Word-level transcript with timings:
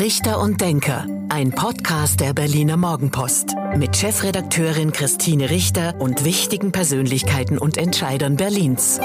Richter 0.00 0.40
und 0.40 0.62
Denker, 0.62 1.06
ein 1.28 1.50
Podcast 1.50 2.20
der 2.20 2.32
Berliner 2.32 2.78
Morgenpost 2.78 3.54
mit 3.76 3.94
Chefredakteurin 3.94 4.92
Christine 4.92 5.50
Richter 5.50 5.94
und 6.00 6.24
wichtigen 6.24 6.72
Persönlichkeiten 6.72 7.58
und 7.58 7.76
Entscheidern 7.76 8.38
Berlins. 8.38 8.98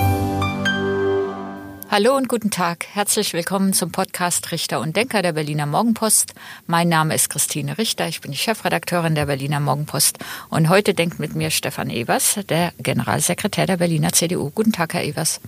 Hallo 1.92 2.16
und 2.16 2.30
guten 2.30 2.50
Tag. 2.50 2.86
Herzlich 2.94 3.34
willkommen 3.34 3.74
zum 3.74 3.92
Podcast 3.92 4.54
Richter 4.54 4.80
und 4.80 4.96
Denker 4.96 5.22
der 5.22 5.34
Berliner 5.34 5.66
Morgenpost. 5.66 6.34
Mein 6.66 6.88
Name 6.88 7.14
ist 7.14 7.30
Christine 7.30 7.78
Richter. 7.78 8.08
Ich 8.08 8.22
bin 8.22 8.32
die 8.32 8.38
Chefredakteurin 8.38 9.16
der 9.16 9.26
Berliner 9.26 9.60
Morgenpost. 9.60 10.20
Und 10.50 10.70
heute 10.70 10.94
denkt 10.94 11.20
mit 11.20 11.36
mir 11.36 11.52
Stefan 11.52 11.90
Evers, 11.90 12.40
der 12.48 12.72
Generalsekretär 12.78 13.66
der 13.66 13.76
Berliner 13.76 14.14
CDU. 14.14 14.50
Guten 14.50 14.72
Tag, 14.72 14.94
Herr 14.94 15.04
Evers. 15.04 15.42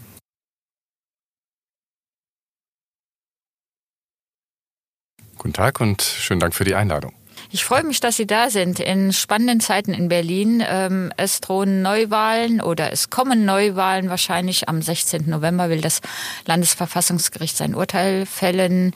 Guten 5.38 5.54
Tag 5.54 5.80
und 5.80 6.02
schönen 6.02 6.40
Dank 6.40 6.56
für 6.56 6.64
die 6.64 6.76
Einladung. 6.76 7.14
Ich 7.50 7.64
freue 7.64 7.84
mich, 7.84 8.00
dass 8.00 8.18
Sie 8.18 8.28
da 8.28 8.50
sind. 8.50 8.80
In 8.80 9.14
spannenden 9.14 9.60
Zeiten 9.60 9.94
in 9.94 10.10
Berlin. 10.10 10.64
Ähm, 10.68 11.14
es 11.16 11.40
drohen 11.40 11.82
Neuwahlen 11.82 12.62
oder 12.62 12.92
es 12.92 13.10
kommen 13.10 13.46
Neuwahlen. 13.46 14.10
Wahrscheinlich 14.10 14.68
am 14.68 14.82
16. 14.82 15.30
November 15.30 15.70
will 15.70 15.82
das 15.82 16.02
Landesverfassungsgericht 16.46 17.56
sein 17.56 17.76
Urteil 17.76 18.26
fällen. 18.26 18.94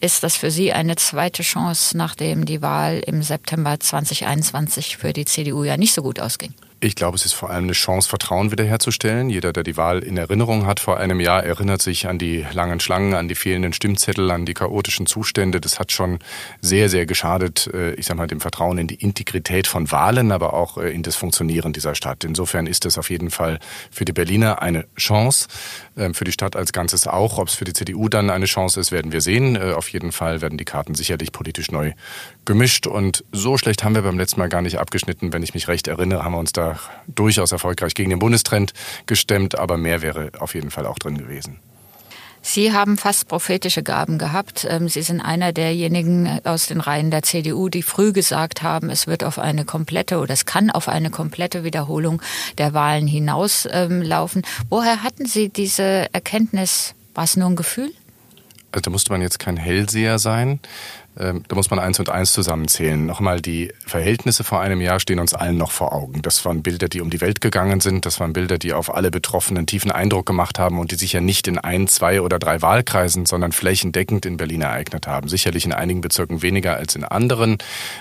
Ist 0.00 0.22
das 0.22 0.36
für 0.36 0.50
Sie 0.50 0.72
eine 0.72 0.96
zweite 0.96 1.42
Chance, 1.42 1.96
nachdem 1.96 2.44
die 2.44 2.60
Wahl 2.60 3.00
im 3.06 3.22
September 3.22 3.80
2021 3.80 4.98
für 4.98 5.14
die 5.14 5.24
CDU 5.24 5.64
ja 5.64 5.78
nicht 5.78 5.94
so 5.94 6.02
gut 6.02 6.20
ausging? 6.20 6.52
Ich 6.84 6.96
glaube, 6.96 7.16
es 7.16 7.24
ist 7.24 7.32
vor 7.32 7.48
allem 7.48 7.64
eine 7.64 7.72
Chance, 7.72 8.10
Vertrauen 8.10 8.50
wiederherzustellen. 8.50 9.30
Jeder, 9.30 9.54
der 9.54 9.62
die 9.62 9.78
Wahl 9.78 10.00
in 10.00 10.18
Erinnerung 10.18 10.66
hat 10.66 10.80
vor 10.80 10.98
einem 10.98 11.18
Jahr, 11.18 11.42
erinnert 11.42 11.80
sich 11.80 12.06
an 12.08 12.18
die 12.18 12.44
langen 12.52 12.78
Schlangen, 12.78 13.14
an 13.14 13.26
die 13.26 13.34
fehlenden 13.34 13.72
Stimmzettel, 13.72 14.30
an 14.30 14.44
die 14.44 14.52
chaotischen 14.52 15.06
Zustände. 15.06 15.62
Das 15.62 15.80
hat 15.80 15.92
schon 15.92 16.18
sehr, 16.60 16.90
sehr 16.90 17.06
geschadet, 17.06 17.70
äh, 17.72 17.94
ich 17.94 18.04
sag 18.04 18.18
mal, 18.18 18.26
dem 18.26 18.42
Vertrauen 18.42 18.76
in 18.76 18.86
die 18.86 18.96
Integrität 18.96 19.66
von 19.66 19.90
Wahlen, 19.92 20.30
aber 20.30 20.52
auch 20.52 20.76
äh, 20.76 20.90
in 20.90 21.02
das 21.02 21.16
Funktionieren 21.16 21.72
dieser 21.72 21.94
Stadt. 21.94 22.22
Insofern 22.22 22.66
ist 22.66 22.84
es 22.84 22.98
auf 22.98 23.08
jeden 23.08 23.30
Fall 23.30 23.60
für 23.90 24.04
die 24.04 24.12
Berliner 24.12 24.60
eine 24.60 24.84
Chance, 24.98 25.48
ähm, 25.96 26.12
für 26.12 26.24
die 26.24 26.32
Stadt 26.32 26.54
als 26.54 26.74
Ganzes 26.74 27.06
auch. 27.06 27.38
Ob 27.38 27.48
es 27.48 27.54
für 27.54 27.64
die 27.64 27.72
CDU 27.72 28.10
dann 28.10 28.28
eine 28.28 28.44
Chance 28.44 28.78
ist, 28.78 28.92
werden 28.92 29.10
wir 29.10 29.22
sehen. 29.22 29.56
Äh, 29.56 29.72
auf 29.72 29.88
jeden 29.88 30.12
Fall 30.12 30.42
werden 30.42 30.58
die 30.58 30.66
Karten 30.66 30.94
sicherlich 30.94 31.32
politisch 31.32 31.70
neu 31.70 31.92
gemischt. 32.44 32.86
Und 32.86 33.24
so 33.32 33.56
schlecht 33.56 33.84
haben 33.84 33.94
wir 33.94 34.02
beim 34.02 34.18
letzten 34.18 34.38
Mal 34.38 34.50
gar 34.50 34.60
nicht 34.60 34.78
abgeschnitten. 34.78 35.32
Wenn 35.32 35.42
ich 35.42 35.54
mich 35.54 35.66
recht 35.66 35.88
erinnere, 35.88 36.22
haben 36.24 36.32
wir 36.32 36.38
uns 36.40 36.52
da 36.52 36.73
durchaus 37.06 37.52
erfolgreich 37.52 37.94
gegen 37.94 38.10
den 38.10 38.18
Bundestrend 38.18 38.72
gestemmt, 39.06 39.58
aber 39.58 39.76
mehr 39.76 40.02
wäre 40.02 40.30
auf 40.38 40.54
jeden 40.54 40.70
Fall 40.70 40.86
auch 40.86 40.98
drin 40.98 41.18
gewesen. 41.18 41.60
Sie 42.46 42.74
haben 42.74 42.98
fast 42.98 43.26
prophetische 43.28 43.82
Gaben 43.82 44.18
gehabt. 44.18 44.66
Ähm, 44.68 44.86
Sie 44.88 45.00
sind 45.00 45.22
einer 45.22 45.52
derjenigen 45.54 46.40
aus 46.44 46.66
den 46.66 46.80
Reihen 46.80 47.10
der 47.10 47.22
CDU, 47.22 47.70
die 47.70 47.82
früh 47.82 48.12
gesagt 48.12 48.62
haben, 48.62 48.90
es 48.90 49.06
wird 49.06 49.24
auf 49.24 49.38
eine 49.38 49.64
komplette 49.64 50.18
oder 50.18 50.34
es 50.34 50.44
kann 50.44 50.70
auf 50.70 50.88
eine 50.88 51.08
komplette 51.08 51.64
Wiederholung 51.64 52.20
der 52.58 52.74
Wahlen 52.74 53.06
hinauslaufen. 53.06 54.42
Woher 54.68 55.02
hatten 55.02 55.24
Sie 55.24 55.48
diese 55.48 56.12
Erkenntnis? 56.12 56.94
War 57.14 57.24
es 57.24 57.36
nur 57.36 57.48
ein 57.48 57.56
Gefühl? 57.56 57.92
Also 58.74 58.82
da 58.82 58.90
musste 58.90 59.12
man 59.12 59.22
jetzt 59.22 59.38
kein 59.38 59.56
Hellseher 59.56 60.18
sein. 60.18 60.58
Ähm, 61.16 61.44
da 61.46 61.54
muss 61.54 61.70
man 61.70 61.78
eins 61.78 62.00
und 62.00 62.10
eins 62.10 62.32
zusammenzählen. 62.32 63.06
Nochmal, 63.06 63.40
die 63.40 63.72
Verhältnisse 63.86 64.42
vor 64.42 64.60
einem 64.60 64.80
Jahr 64.80 64.98
stehen 64.98 65.20
uns 65.20 65.32
allen 65.32 65.56
noch 65.56 65.70
vor 65.70 65.92
Augen. 65.92 66.22
Das 66.22 66.44
waren 66.44 66.64
Bilder, 66.64 66.88
die 66.88 67.00
um 67.00 67.08
die 67.08 67.20
Welt 67.20 67.40
gegangen 67.40 67.78
sind. 67.78 68.04
Das 68.04 68.18
waren 68.18 68.32
Bilder, 68.32 68.58
die 68.58 68.72
auf 68.72 68.92
alle 68.92 69.12
Betroffenen 69.12 69.66
tiefen 69.66 69.92
Eindruck 69.92 70.26
gemacht 70.26 70.58
haben 70.58 70.80
und 70.80 70.90
die 70.90 70.96
sich 70.96 71.12
ja 71.12 71.20
nicht 71.20 71.46
in 71.46 71.56
ein, 71.56 71.86
zwei 71.86 72.20
oder 72.20 72.40
drei 72.40 72.62
Wahlkreisen, 72.62 73.26
sondern 73.26 73.52
flächendeckend 73.52 74.26
in 74.26 74.38
Berlin 74.38 74.62
ereignet 74.62 75.06
haben. 75.06 75.28
Sicherlich 75.28 75.64
in 75.64 75.72
einigen 75.72 76.00
Bezirken 76.00 76.42
weniger 76.42 76.74
als 76.74 76.96
in 76.96 77.04
anderen. 77.04 77.58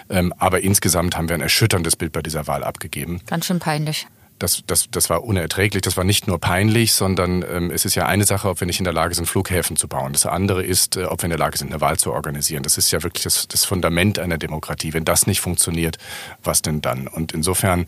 Ähm, 0.09 0.33
aber 0.39 0.61
insgesamt 0.61 1.15
haben 1.15 1.29
wir 1.29 1.35
ein 1.35 1.41
erschütterndes 1.41 1.95
Bild 1.95 2.13
bei 2.13 2.23
dieser 2.23 2.47
Wahl 2.47 2.63
abgegeben. 2.63 3.21
Ganz 3.27 3.45
schön 3.45 3.59
peinlich 3.59 4.07
das, 4.39 4.63
das, 4.67 4.89
das 4.91 5.09
war 5.09 5.23
unerträglich. 5.23 5.81
Das 5.81 5.97
war 5.97 6.03
nicht 6.03 6.27
nur 6.27 6.39
peinlich, 6.39 6.93
sondern 6.93 7.43
ähm, 7.43 7.71
es 7.71 7.85
ist 7.85 7.95
ja 7.95 8.05
eine 8.05 8.25
Sache, 8.25 8.49
ob 8.49 8.59
wir 8.59 8.67
nicht 8.67 8.79
in 8.79 8.83
der 8.83 8.93
Lage 8.93 9.15
sind, 9.15 9.25
Flughäfen 9.25 9.77
zu 9.77 9.87
bauen. 9.87 10.13
Das 10.13 10.25
andere 10.25 10.63
ist, 10.63 10.97
äh, 10.97 11.05
ob 11.05 11.21
wir 11.21 11.25
in 11.25 11.29
der 11.31 11.39
Lage 11.39 11.57
sind, 11.57 11.71
eine 11.71 11.81
Wahl 11.81 11.97
zu 11.97 12.11
organisieren. 12.11 12.63
Das 12.63 12.77
ist 12.77 12.91
ja 12.91 13.03
wirklich 13.03 13.23
das, 13.23 13.47
das 13.47 13.65
Fundament 13.65 14.19
einer 14.19 14.37
Demokratie. 14.37 14.93
Wenn 14.93 15.05
das 15.05 15.27
nicht 15.27 15.41
funktioniert, 15.41 15.97
was 16.43 16.61
denn 16.61 16.81
dann? 16.81 17.07
Und 17.07 17.31
insofern 17.31 17.85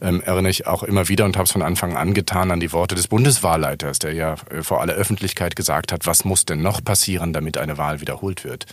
ähm, 0.00 0.20
erinnere 0.20 0.50
ich 0.50 0.66
auch 0.66 0.82
immer 0.82 1.08
wieder 1.08 1.24
und 1.24 1.36
habe 1.36 1.44
es 1.44 1.52
von 1.52 1.62
Anfang 1.62 1.96
an 1.96 2.14
getan 2.14 2.50
an 2.50 2.60
die 2.60 2.72
Worte 2.72 2.94
des 2.94 3.08
Bundeswahlleiters, 3.08 3.98
der 3.98 4.12
ja 4.12 4.36
äh, 4.50 4.62
vor 4.62 4.80
aller 4.80 4.94
Öffentlichkeit 4.94 5.56
gesagt 5.56 5.92
hat, 5.92 6.06
was 6.06 6.24
muss 6.24 6.44
denn 6.44 6.62
noch 6.62 6.82
passieren, 6.84 7.32
damit 7.32 7.58
eine 7.58 7.78
Wahl 7.78 8.00
wiederholt 8.00 8.44
wird. 8.44 8.66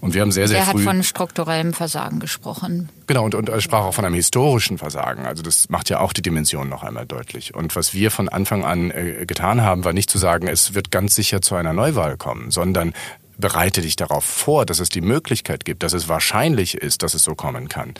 Und 0.00 0.14
wir 0.14 0.22
haben 0.22 0.32
sehr, 0.32 0.48
sehr 0.48 0.58
der 0.58 0.66
früh... 0.66 0.82
Er 0.82 0.86
hat 0.86 0.94
von 0.94 1.02
strukturellem 1.02 1.72
Versagen 1.72 2.20
gesprochen. 2.20 2.88
Genau, 3.06 3.24
und, 3.24 3.34
und 3.34 3.48
er 3.48 3.60
sprach 3.60 3.84
auch 3.84 3.94
von 3.94 4.04
einem 4.04 4.14
historischen 4.14 4.78
Versagen. 4.78 5.26
Also 5.26 5.42
das 5.42 5.68
macht 5.68 5.90
ja 5.90 6.00
auch 6.00 6.12
die 6.12 6.22
Dimension 6.22 6.61
noch 6.68 6.82
einmal 6.82 7.06
deutlich. 7.06 7.54
Und 7.54 7.74
was 7.76 7.94
wir 7.94 8.10
von 8.10 8.28
Anfang 8.28 8.64
an 8.64 8.90
äh, 8.90 9.24
getan 9.26 9.62
haben, 9.62 9.84
war 9.84 9.92
nicht 9.92 10.10
zu 10.10 10.18
sagen, 10.18 10.48
es 10.48 10.74
wird 10.74 10.90
ganz 10.90 11.14
sicher 11.14 11.40
zu 11.40 11.54
einer 11.54 11.72
Neuwahl 11.72 12.16
kommen, 12.16 12.50
sondern 12.50 12.92
bereite 13.38 13.80
dich 13.82 13.96
darauf 13.96 14.24
vor, 14.24 14.66
dass 14.66 14.80
es 14.80 14.88
die 14.88 15.00
Möglichkeit 15.00 15.64
gibt, 15.64 15.82
dass 15.82 15.92
es 15.92 16.08
wahrscheinlich 16.08 16.74
ist, 16.74 17.02
dass 17.02 17.14
es 17.14 17.24
so 17.24 17.34
kommen 17.34 17.68
kann. 17.68 17.94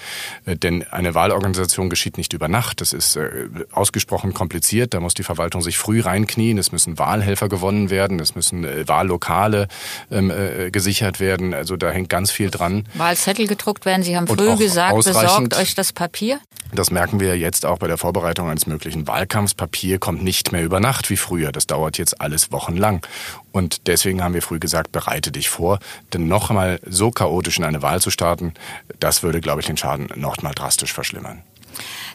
Äh, 0.45 0.57
denn 0.57 0.87
eine 0.89 1.15
Wahlorganisation 1.15 1.91
geschieht 1.91 2.17
nicht 2.17 2.33
über 2.33 2.49
Nacht. 2.49 2.81
Das 2.81 2.93
ist 2.93 3.17
äh, 3.17 3.49
ausgesprochen 3.73 4.35
kompliziert. 4.35 4.95
Da 4.95 5.01
muss 5.01 5.15
die 5.15 5.23
Verwaltung 5.23 5.63
sich 5.63 5.79
früh 5.79 6.01
reinknien. 6.01 6.59
Es 6.59 6.73
müssen 6.73 6.99
Wahlhelfer 6.99 7.49
gewonnen 7.49 7.91
werden. 7.91 8.21
Es 8.21 8.35
müssen 8.35 8.65
äh, 8.65 8.87
Wahllokale 8.89 9.69
ähm, 10.11 10.33
gesichert 10.71 11.21
werden. 11.21 11.55
Also 11.55 11.77
da 11.77 11.91
hängt 11.91 12.09
ganz 12.09 12.31
viel 12.31 12.51
dran. 12.51 12.89
Wahlzettel 12.95 13.47
gedruckt 13.47 13.85
werden. 13.85 14.03
Sie 14.03 14.17
haben 14.17 14.27
früh 14.27 14.57
gesagt, 14.57 14.95
besorgt 14.95 15.57
euch 15.57 15.75
das 15.75 15.93
Papier. 15.93 16.41
Das 16.75 16.91
merken 16.91 17.21
wir 17.21 17.37
jetzt 17.37 17.67
auch 17.67 17.79
bei 17.79 17.87
der 17.87 17.99
Vorbereitung 17.99 18.49
eines 18.49 18.67
möglichen 18.67 19.07
Wahlkampfs. 19.07 19.55
Papier 19.55 19.99
kommt 19.99 20.23
nicht 20.25 20.53
mehr 20.53 20.63
über 20.63 20.81
Nacht 20.81 21.11
wie 21.11 21.19
früher. 21.19 21.53
Das 21.53 21.67
dauert 21.67 21.99
jetzt 21.99 22.21
alles 22.21 22.51
wochenlang. 22.51 23.07
Und 23.53 23.87
deswegen 23.87 24.23
haben 24.23 24.35
wir 24.35 24.43
früh 24.43 24.59
gesagt, 24.59 24.93
bereite 24.93 25.31
dich 25.31 25.49
vor. 25.49 25.79
Denn 26.13 26.27
noch 26.27 26.51
einmal 26.51 26.81
so 26.87 27.11
chaotisch 27.11 27.59
in 27.59 27.65
eine 27.65 27.83
Wahl 27.83 28.01
zu 28.01 28.11
starten, 28.11 28.55
das 28.99 29.23
würde, 29.23 29.41
glaube 29.41 29.61
ich, 29.61 29.67
den 29.67 29.77
Schaden 29.77 30.09
noch 30.17 30.43
mal 30.43 30.55
drastisch 30.55 30.93
verschlimmern. 30.93 31.43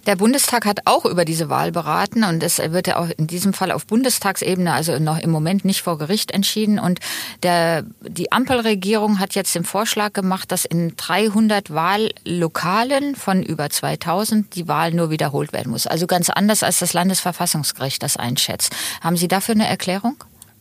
Der 0.06 0.16
Bundestag 0.16 0.66
hat 0.66 0.82
auch 0.86 1.06
über 1.06 1.26
diese 1.26 1.50
Wahl 1.50 1.72
beraten 1.72 2.24
und 2.24 2.42
es 2.42 2.60
wird 2.60 2.88
ja 2.88 2.98
auch 2.98 3.10
in 3.18 3.28
diesem 3.28 3.54
Fall 3.54 3.72
auf 3.72 3.86
Bundestagsebene, 3.86 4.72
also 4.72 5.00
noch 5.00 5.18
im 5.20 5.32
Moment 5.32 5.66
nicht 5.66 5.82
vor 5.82 5.98
Gericht 5.98 6.32
entschieden. 6.32 6.80
Und 6.80 7.00
der, 7.44 7.84
die 8.02 8.32
Ampelregierung 8.32 9.20
hat 9.20 9.36
jetzt 9.36 9.54
den 9.54 9.66
Vorschlag 9.66 10.14
gemacht, 10.14 10.52
dass 10.52 10.64
in 10.66 10.96
300 10.96 11.74
Wahllokalen 11.74 13.16
von 13.16 13.44
über 13.44 13.70
2000 13.70 14.56
die 14.56 14.68
Wahl 14.68 14.94
nur 14.94 15.10
wiederholt 15.10 15.52
werden 15.52 15.72
muss. 15.72 15.88
Also 15.88 16.08
ganz 16.08 16.30
anders 16.30 16.64
als 16.64 16.80
das 16.80 16.94
Landesverfassungsgericht 16.94 18.02
das 18.02 18.16
einschätzt. 18.16 18.74
Haben 19.02 19.18
Sie 19.18 19.28
dafür 19.28 19.56
eine 19.56 19.68
Erklärung? 19.68 20.16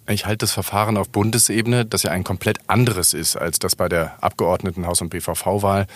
Ich 0.09 0.25
halte 0.25 0.39
das 0.39 0.53
Verfahren 0.53 0.97
auf 0.97 1.09
Bundesebene, 1.09 1.85
das 1.85 2.05
ja 2.05 2.13
ein 2.13 2.23
komplett 2.23 2.59
anderes 2.69 3.13
ist 3.13 3.37
als 3.37 3.59
das 3.59 3.75
bei 3.75 3.89
der 3.89 4.23
Abgeordnetenhaus- 4.23 5.03
und 5.03 5.09
BVV-Wahl, 5.09 5.89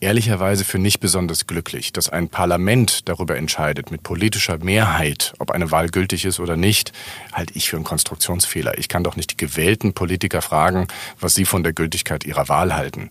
ehrlicherweise 0.00 0.64
für 0.64 0.78
nicht 0.78 1.00
besonders 1.00 1.46
glücklich. 1.46 1.92
Dass 1.92 2.08
ein 2.08 2.28
Parlament 2.28 3.08
darüber 3.08 3.36
entscheidet, 3.36 3.90
mit 3.90 4.02
politischer 4.02 4.58
Mehrheit, 4.58 5.34
ob 5.38 5.50
eine 5.50 5.70
Wahl 5.70 5.88
gültig 5.88 6.24
ist 6.24 6.38
oder 6.40 6.56
nicht, 6.56 6.92
halte 7.32 7.54
ich 7.56 7.70
für 7.70 7.76
einen 7.76 7.84
Konstruktionsfehler. 7.84 8.78
Ich 8.78 8.88
kann 8.88 9.04
doch 9.04 9.16
nicht 9.16 9.32
die 9.32 9.36
gewählten 9.36 9.94
Politiker 9.94 10.42
fragen, 10.42 10.86
was 11.18 11.34
sie 11.34 11.44
von 11.44 11.62
der 11.62 11.72
Gültigkeit 11.72 12.24
ihrer 12.24 12.48
Wahl 12.48 12.74
halten. 12.74 13.10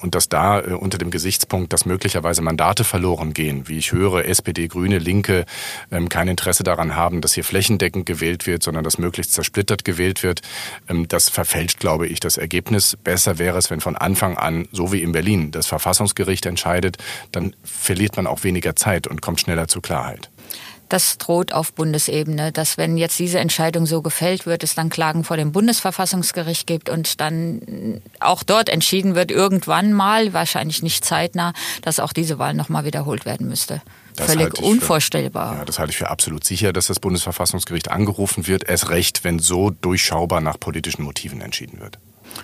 Und 0.00 0.14
dass 0.14 0.28
da 0.28 0.60
äh, 0.60 0.72
unter 0.72 0.98
dem 0.98 1.10
Gesichtspunkt, 1.10 1.72
dass 1.72 1.86
möglicherweise 1.86 2.42
Mandate 2.42 2.84
verloren 2.84 3.32
gehen, 3.32 3.68
wie 3.68 3.78
ich 3.78 3.92
höre, 3.92 4.24
SPD, 4.24 4.68
Grüne, 4.68 4.98
Linke 4.98 5.44
ähm, 5.92 6.08
kein 6.08 6.28
Interesse 6.28 6.64
daran 6.64 6.96
haben, 6.96 7.20
dass 7.20 7.34
hier 7.34 7.44
flächendeckend 7.44 8.06
gewählt 8.06 8.46
wird, 8.46 8.62
sondern 8.62 8.84
dass 8.84 8.98
möglichst 8.98 9.32
zersplittert 9.32 9.84
gewählt 9.84 10.22
wird, 10.22 10.42
ähm, 10.88 11.06
das 11.08 11.28
verfälscht, 11.28 11.80
glaube 11.80 12.06
ich, 12.06 12.20
das 12.20 12.38
Ergebnis. 12.38 12.96
Besser 13.02 13.38
wäre 13.38 13.58
es, 13.58 13.70
wenn 13.70 13.80
von 13.80 13.96
Anfang 13.96 14.36
an, 14.36 14.68
so 14.72 14.92
wie 14.92 15.02
in 15.02 15.12
Berlin, 15.12 15.50
das 15.50 15.66
Verfassungsgericht 15.66 16.14
entscheidet, 16.46 16.98
dann 17.32 17.54
verliert 17.62 18.16
man 18.16 18.26
auch 18.26 18.44
weniger 18.44 18.76
Zeit 18.76 19.06
und 19.06 19.22
kommt 19.22 19.40
schneller 19.40 19.68
zur 19.68 19.82
Klarheit. 19.82 20.30
Das 20.88 21.18
droht 21.18 21.52
auf 21.52 21.72
Bundesebene, 21.72 22.52
dass 22.52 22.76
wenn 22.76 22.96
jetzt 22.98 23.18
diese 23.18 23.38
Entscheidung 23.38 23.86
so 23.86 24.02
gefällt 24.02 24.46
wird, 24.46 24.62
es 24.62 24.74
dann 24.74 24.90
Klagen 24.90 25.24
vor 25.24 25.36
dem 25.36 25.50
Bundesverfassungsgericht 25.50 26.66
gibt 26.66 26.90
und 26.90 27.20
dann 27.20 28.02
auch 28.20 28.42
dort 28.42 28.68
entschieden 28.68 29.14
wird, 29.14 29.30
irgendwann 29.30 29.92
mal, 29.92 30.32
wahrscheinlich 30.34 30.82
nicht 30.82 31.04
zeitnah, 31.04 31.52
dass 31.82 32.00
auch 32.00 32.12
diese 32.12 32.38
Wahl 32.38 32.54
nochmal 32.54 32.84
wiederholt 32.84 33.24
werden 33.24 33.48
müsste. 33.48 33.80
Das 34.16 34.26
Völlig 34.26 34.58
unvorstellbar. 34.60 35.52
Für, 35.52 35.58
ja, 35.58 35.64
das 35.64 35.78
halte 35.78 35.90
ich 35.90 35.96
für 35.96 36.10
absolut 36.10 36.44
sicher, 36.44 36.72
dass 36.72 36.86
das 36.86 37.00
Bundesverfassungsgericht 37.00 37.90
angerufen 37.90 38.46
wird. 38.46 38.68
Erst 38.68 38.90
recht, 38.90 39.24
wenn 39.24 39.40
so 39.40 39.70
durchschaubar 39.70 40.40
nach 40.40 40.60
politischen 40.60 41.02
Motiven 41.02 41.40
entschieden 41.40 41.80
wird. 41.80 41.98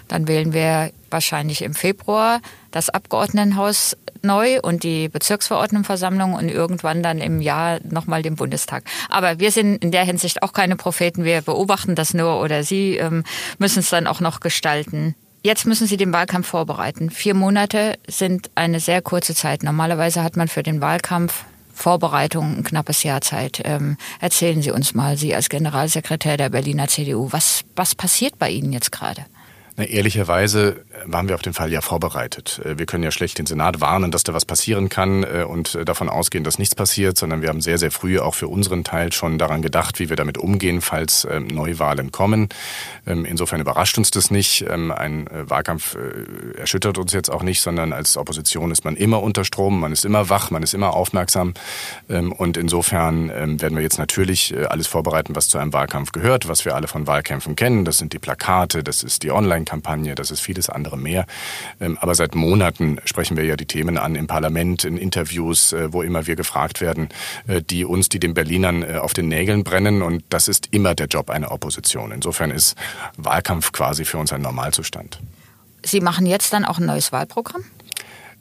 Dann 0.08 0.28
wählen 0.28 0.52
wir 0.52 0.90
wahrscheinlich 1.10 1.62
im 1.62 1.74
Februar 1.74 2.40
das 2.70 2.88
Abgeordnetenhaus 2.88 3.96
neu 4.22 4.60
und 4.60 4.84
die 4.84 5.08
Bezirksverordnetenversammlung 5.08 6.34
und 6.34 6.48
irgendwann 6.48 7.02
dann 7.02 7.18
im 7.18 7.40
Jahr 7.40 7.80
nochmal 7.88 8.22
den 8.22 8.36
Bundestag. 8.36 8.84
Aber 9.08 9.40
wir 9.40 9.50
sind 9.50 9.82
in 9.82 9.90
der 9.90 10.04
Hinsicht 10.04 10.42
auch 10.42 10.52
keine 10.52 10.76
Propheten. 10.76 11.24
Wir 11.24 11.42
beobachten 11.42 11.94
das 11.94 12.14
nur 12.14 12.40
oder 12.40 12.62
Sie 12.62 12.96
ähm, 12.96 13.24
müssen 13.58 13.80
es 13.80 13.90
dann 13.90 14.06
auch 14.06 14.20
noch 14.20 14.40
gestalten. 14.40 15.14
Jetzt 15.42 15.66
müssen 15.66 15.86
Sie 15.86 15.96
den 15.96 16.12
Wahlkampf 16.12 16.48
vorbereiten. 16.48 17.10
Vier 17.10 17.34
Monate 17.34 17.98
sind 18.06 18.50
eine 18.54 18.78
sehr 18.78 19.00
kurze 19.00 19.34
Zeit. 19.34 19.62
Normalerweise 19.62 20.22
hat 20.22 20.36
man 20.36 20.48
für 20.48 20.62
den 20.62 20.80
Wahlkampf 20.80 21.44
Vorbereitung 21.72 22.58
ein 22.58 22.64
knappes 22.64 23.04
Jahr 23.04 23.22
Zeit. 23.22 23.62
Ähm, 23.64 23.96
erzählen 24.20 24.60
Sie 24.60 24.70
uns 24.70 24.92
mal, 24.92 25.16
Sie 25.16 25.34
als 25.34 25.48
Generalsekretär 25.48 26.36
der 26.36 26.50
Berliner 26.50 26.88
CDU, 26.88 27.28
was, 27.32 27.62
was 27.74 27.94
passiert 27.94 28.38
bei 28.38 28.50
Ihnen 28.50 28.72
jetzt 28.72 28.92
gerade? 28.92 29.24
Na, 29.80 29.86
ehrlicherweise 29.86 30.84
waren 31.06 31.28
wir 31.28 31.34
auf 31.34 31.40
den 31.40 31.54
Fall 31.54 31.72
ja 31.72 31.80
vorbereitet. 31.80 32.60
Äh, 32.66 32.76
wir 32.76 32.84
können 32.84 33.02
ja 33.02 33.10
schlecht 33.10 33.38
den 33.38 33.46
Senat 33.46 33.80
warnen, 33.80 34.10
dass 34.10 34.24
da 34.24 34.34
was 34.34 34.44
passieren 34.44 34.90
kann 34.90 35.24
äh, 35.24 35.44
und 35.48 35.74
äh, 35.74 35.86
davon 35.86 36.10
ausgehen, 36.10 36.44
dass 36.44 36.58
nichts 36.58 36.74
passiert, 36.74 37.16
sondern 37.16 37.40
wir 37.40 37.48
haben 37.48 37.62
sehr, 37.62 37.78
sehr 37.78 37.90
früh 37.90 38.18
auch 38.18 38.34
für 38.34 38.48
unseren 38.48 38.84
Teil 38.84 39.10
schon 39.10 39.38
daran 39.38 39.62
gedacht, 39.62 39.98
wie 39.98 40.10
wir 40.10 40.16
damit 40.16 40.36
umgehen, 40.36 40.82
falls 40.82 41.26
ähm, 41.30 41.46
Neuwahlen 41.46 42.12
kommen. 42.12 42.50
Ähm, 43.06 43.24
insofern 43.24 43.62
überrascht 43.62 43.96
uns 43.96 44.10
das 44.10 44.30
nicht. 44.30 44.66
Ähm, 44.68 44.92
ein 44.92 45.26
Wahlkampf 45.32 45.96
erschüttert 46.58 46.98
uns 46.98 47.12
jetzt 47.14 47.30
auch 47.30 47.42
nicht, 47.42 47.62
sondern 47.62 47.94
als 47.94 48.18
Opposition 48.18 48.70
ist 48.70 48.84
man 48.84 48.96
immer 48.96 49.22
unter 49.22 49.44
Strom, 49.44 49.80
man 49.80 49.92
ist 49.92 50.04
immer 50.04 50.28
wach, 50.28 50.50
man 50.50 50.62
ist 50.62 50.74
immer 50.74 50.92
aufmerksam. 50.92 51.54
Und 52.08 52.56
insofern 52.56 53.28
werden 53.60 53.76
wir 53.76 53.82
jetzt 53.82 53.98
natürlich 53.98 54.54
alles 54.68 54.86
vorbereiten, 54.86 55.34
was 55.36 55.48
zu 55.48 55.58
einem 55.58 55.72
Wahlkampf 55.72 56.12
gehört, 56.12 56.48
was 56.48 56.64
wir 56.64 56.74
alle 56.74 56.88
von 56.88 57.06
Wahlkämpfen 57.06 57.56
kennen. 57.56 57.84
Das 57.84 57.98
sind 57.98 58.12
die 58.12 58.18
Plakate, 58.18 58.82
das 58.82 59.02
ist 59.02 59.22
die 59.22 59.30
Online-Kampagne, 59.70 60.14
das 60.14 60.30
ist 60.30 60.40
vieles 60.40 60.68
andere 60.68 60.98
mehr. 60.98 61.26
Ähm, 61.80 61.96
aber 62.00 62.14
seit 62.14 62.34
Monaten 62.34 62.98
sprechen 63.04 63.36
wir 63.36 63.44
ja 63.44 63.56
die 63.56 63.66
Themen 63.66 63.98
an 63.98 64.14
im 64.14 64.26
Parlament, 64.26 64.84
in 64.84 64.96
Interviews, 64.96 65.72
äh, 65.72 65.92
wo 65.92 66.02
immer 66.02 66.26
wir 66.26 66.36
gefragt 66.36 66.80
werden, 66.80 67.08
äh, 67.46 67.62
die 67.62 67.84
uns, 67.84 68.08
die 68.08 68.20
den 68.20 68.34
Berlinern 68.34 68.82
äh, 68.82 68.96
auf 68.96 69.12
den 69.12 69.28
Nägeln 69.28 69.64
brennen. 69.64 70.02
Und 70.02 70.24
das 70.30 70.48
ist 70.48 70.68
immer 70.72 70.94
der 70.94 71.06
Job 71.06 71.30
einer 71.30 71.52
Opposition. 71.52 72.12
Insofern 72.12 72.50
ist 72.50 72.76
Wahlkampf 73.16 73.72
quasi 73.72 74.04
für 74.04 74.18
uns 74.18 74.32
ein 74.32 74.42
Normalzustand. 74.42 75.20
Sie 75.82 76.00
machen 76.00 76.26
jetzt 76.26 76.52
dann 76.52 76.64
auch 76.64 76.78
ein 76.78 76.86
neues 76.86 77.12
Wahlprogramm? 77.12 77.64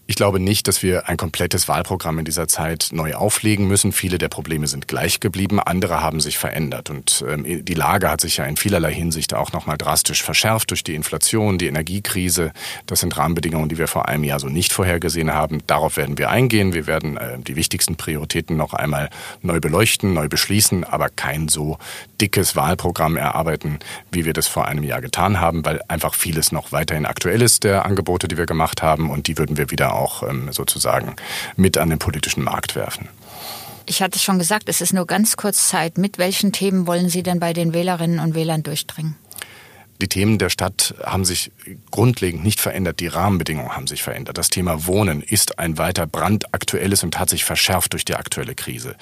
Ich 0.10 0.16
glaube 0.16 0.40
nicht, 0.40 0.68
dass 0.68 0.82
wir 0.82 1.08
ein 1.08 1.18
komplettes 1.18 1.68
Wahlprogramm 1.68 2.18
in 2.18 2.26
dieser 2.26 2.48
Zeit 2.48 2.90
neu 2.92 3.14
auflegen 3.14 3.68
müssen. 3.68 3.92
Viele 3.92 4.18
der 4.18 4.28
Probleme 4.28 4.66
sind 4.66 4.88
gleich 4.88 5.20
geblieben, 5.20 5.60
andere 5.60 6.02
haben 6.02 6.20
sich 6.20 6.40
verändert. 6.40 6.90
Und 6.90 7.24
ähm, 7.30 7.64
die 7.64 7.74
Lage 7.76 8.10
hat 8.10 8.20
sich 8.20 8.38
ja 8.38 8.46
in 8.46 8.58
vielerlei 8.58 8.92
Hinsicht 8.92 9.36
auch 9.36 9.54
nochmal 9.54 9.78
drastisch 9.78 10.24
verschärft 10.24 10.72
durch 10.72 10.84
die 10.84 10.96
Inflation, 10.96 11.60
die 11.60 11.68
Energiekrise. 11.68 12.54
Das 12.88 13.02
sind 13.02 13.16
Rahmenbedingungen, 13.16 13.70
die 13.70 13.78
wir 13.78 13.88
vor 13.88 14.08
einem 14.08 14.24
Jahr 14.24 14.40
so 14.40 14.48
nicht 14.48 14.74
vorhergesehen 14.74 15.32
haben. 15.32 15.60
Darauf 15.68 15.96
werden 15.96 16.18
wir 16.18 16.32
eingehen. 16.32 16.74
Wir 16.74 16.88
werden 16.88 17.16
äh, 17.16 17.38
die 17.38 17.56
wichtigsten 17.56 17.96
Prioritäten 17.96 18.58
noch 18.58 18.74
einmal 18.74 19.12
neu 19.44 19.60
beleuchten, 19.60 20.16
neu 20.16 20.28
beschließen, 20.28 20.86
aber 20.86 21.10
kein 21.10 21.50
so 21.50 21.78
dickes 22.20 22.56
Wahlprogramm 22.56 23.16
erarbeiten, 23.16 23.78
wie 24.12 24.26
wir 24.26 24.34
das 24.34 24.48
vor 24.48 24.66
einem 24.66 24.84
Jahr 24.84 25.02
getan 25.02 25.40
haben, 25.40 25.64
weil 25.66 25.84
einfach 25.88 26.16
vieles 26.16 26.52
noch 26.52 26.72
weiterhin 26.72 27.06
aktuell 27.06 27.44
ist 27.44 27.64
der 27.64 27.86
Angebote, 27.86 28.28
die 28.28 28.38
wir 28.40 28.48
gemacht 28.48 28.82
haben. 28.82 29.12
Und 29.12 29.28
die 29.28 29.38
würden 29.38 29.56
wir 29.56 29.70
wieder 29.70 29.99
auch 30.00 30.24
ähm, 30.24 30.52
sozusagen 30.52 31.16
mit 31.56 31.78
an 31.78 31.90
den 31.90 32.00
politischen 32.00 32.44
Markt 32.44 32.76
werfen. 32.76 33.10
Ich 33.86 34.02
hatte 34.04 34.20
schon 34.20 34.38
gesagt, 34.38 34.70
es 34.70 34.82
ist 34.82 34.94
nur 34.94 35.08
ganz 35.08 35.36
kurz 35.36 35.68
Zeit. 35.68 35.98
Mit 35.98 36.20
welchen 36.20 36.52
Themen 36.52 36.86
wollen 36.86 37.10
Sie 37.10 37.24
denn 37.24 37.40
bei 37.40 37.54
den 37.54 37.74
Wählerinnen 37.74 38.20
und 38.20 38.36
Wählern 38.36 38.62
durchdringen? 38.62 39.16
Die 40.02 40.08
Themen 40.08 40.38
der 40.38 40.50
Stadt 40.50 40.96
haben 41.04 41.26
sich 41.26 41.52
grundlegend 41.92 42.42
nicht 42.42 42.62
verändert. 42.62 43.02
Die 43.02 43.08
Rahmenbedingungen 43.08 43.76
haben 43.76 43.86
sich 43.86 44.02
verändert. 44.02 44.38
Das 44.38 44.50
Thema 44.50 44.88
Wohnen 44.88 45.22
ist 45.22 45.60
ein 45.60 45.78
weiter 45.78 46.08
brandaktuelles 46.08 47.04
und 47.04 47.20
hat 47.20 47.30
sich 47.30 47.44
verschärft 47.44 47.92
durch 47.92 48.06
die 48.06 48.16
aktuelle 48.16 48.56
Krise. 48.56 48.96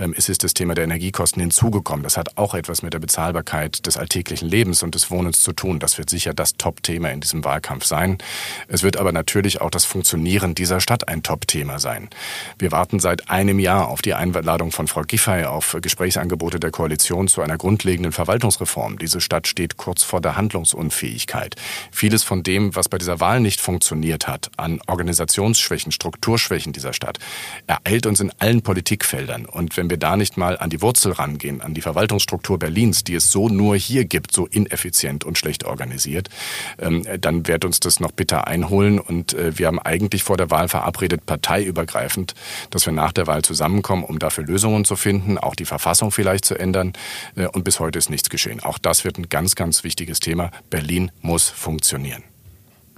Ähm, 0.00 0.12
es 0.16 0.28
ist 0.28 0.42
das 0.42 0.52
Thema 0.52 0.74
der 0.74 0.84
Energiekosten 0.84 1.40
hinzugekommen. 1.40 2.02
Das 2.02 2.16
hat 2.16 2.36
auch 2.36 2.54
etwas 2.54 2.82
mit 2.82 2.94
der 2.94 2.98
Bezahlbarkeit 2.98 3.86
des 3.86 3.96
alltäglichen 3.96 4.48
Lebens 4.48 4.82
und 4.82 4.96
des 4.96 5.08
Wohnens 5.12 5.40
zu 5.40 5.52
tun. 5.52 5.78
Das 5.78 5.98
wird 5.98 6.10
sicher 6.10 6.34
das 6.34 6.54
Top-Thema 6.54 7.10
in 7.10 7.20
diesem 7.20 7.44
Wahlkampf 7.44 7.84
sein. 7.84 8.18
Es 8.66 8.82
wird 8.82 8.96
aber 8.96 9.12
natürlich 9.12 9.60
auch 9.60 9.70
das 9.70 9.84
Funktionieren 9.84 10.56
dieser 10.56 10.80
Stadt 10.80 11.06
ein 11.06 11.22
Top-Thema 11.22 11.78
sein. 11.78 12.10
Wir 12.58 12.72
warten 12.72 12.98
seit 12.98 13.30
einem 13.30 13.60
Jahr 13.60 13.86
auf 13.86 14.02
die 14.02 14.14
Einladung 14.14 14.72
von 14.72 14.88
Frau 14.88 15.02
Giffey 15.02 15.44
auf 15.44 15.76
Gesprächsangebote 15.80 16.58
der 16.58 16.72
Koalition 16.72 17.28
zu 17.28 17.40
einer 17.40 17.56
grundlegenden 17.56 18.10
Verwaltungsreform. 18.10 18.98
Diese 18.98 19.20
Stadt 19.20 19.46
steht 19.46 19.76
kurz 19.76 20.02
vor 20.02 20.20
der 20.20 20.39
Handlungsunfähigkeit. 20.40 21.56
Vieles 21.92 22.24
von 22.24 22.42
dem, 22.42 22.74
was 22.74 22.88
bei 22.88 22.96
dieser 22.96 23.20
Wahl 23.20 23.40
nicht 23.40 23.60
funktioniert 23.60 24.26
hat, 24.26 24.50
an 24.56 24.80
Organisationsschwächen, 24.86 25.92
Strukturschwächen 25.92 26.72
dieser 26.72 26.94
Stadt, 26.94 27.18
ereilt 27.66 28.06
uns 28.06 28.20
in 28.20 28.32
allen 28.38 28.62
Politikfeldern. 28.62 29.44
Und 29.44 29.76
wenn 29.76 29.90
wir 29.90 29.98
da 29.98 30.16
nicht 30.16 30.38
mal 30.38 30.56
an 30.56 30.70
die 30.70 30.80
Wurzel 30.80 31.12
rangehen, 31.12 31.60
an 31.60 31.74
die 31.74 31.82
Verwaltungsstruktur 31.82 32.58
Berlins, 32.58 33.04
die 33.04 33.14
es 33.14 33.30
so 33.30 33.48
nur 33.50 33.76
hier 33.76 34.06
gibt, 34.06 34.32
so 34.32 34.46
ineffizient 34.46 35.24
und 35.24 35.36
schlecht 35.36 35.64
organisiert, 35.64 36.30
ähm, 36.78 37.04
dann 37.20 37.46
wird 37.46 37.66
uns 37.66 37.80
das 37.80 38.00
noch 38.00 38.12
bitter 38.12 38.46
einholen. 38.46 38.98
Und 38.98 39.34
äh, 39.34 39.58
wir 39.58 39.66
haben 39.66 39.78
eigentlich 39.78 40.22
vor 40.22 40.38
der 40.38 40.50
Wahl 40.50 40.68
verabredet, 40.68 41.26
parteiübergreifend, 41.26 42.34
dass 42.70 42.86
wir 42.86 42.94
nach 42.94 43.12
der 43.12 43.26
Wahl 43.26 43.42
zusammenkommen, 43.42 44.04
um 44.04 44.18
dafür 44.18 44.44
Lösungen 44.44 44.86
zu 44.86 44.96
finden, 44.96 45.36
auch 45.36 45.54
die 45.54 45.66
Verfassung 45.66 46.10
vielleicht 46.10 46.46
zu 46.46 46.54
ändern. 46.54 46.94
Äh, 47.36 47.46
und 47.48 47.64
bis 47.64 47.78
heute 47.78 47.98
ist 47.98 48.08
nichts 48.08 48.30
geschehen. 48.30 48.60
Auch 48.60 48.78
das 48.78 49.04
wird 49.04 49.18
ein 49.18 49.28
ganz, 49.28 49.54
ganz 49.54 49.84
wichtiges 49.84 50.20
Thema 50.20 50.29
Thema. 50.30 50.50
Berlin 50.70 51.10
muss 51.22 51.48
funktionieren. 51.48 52.22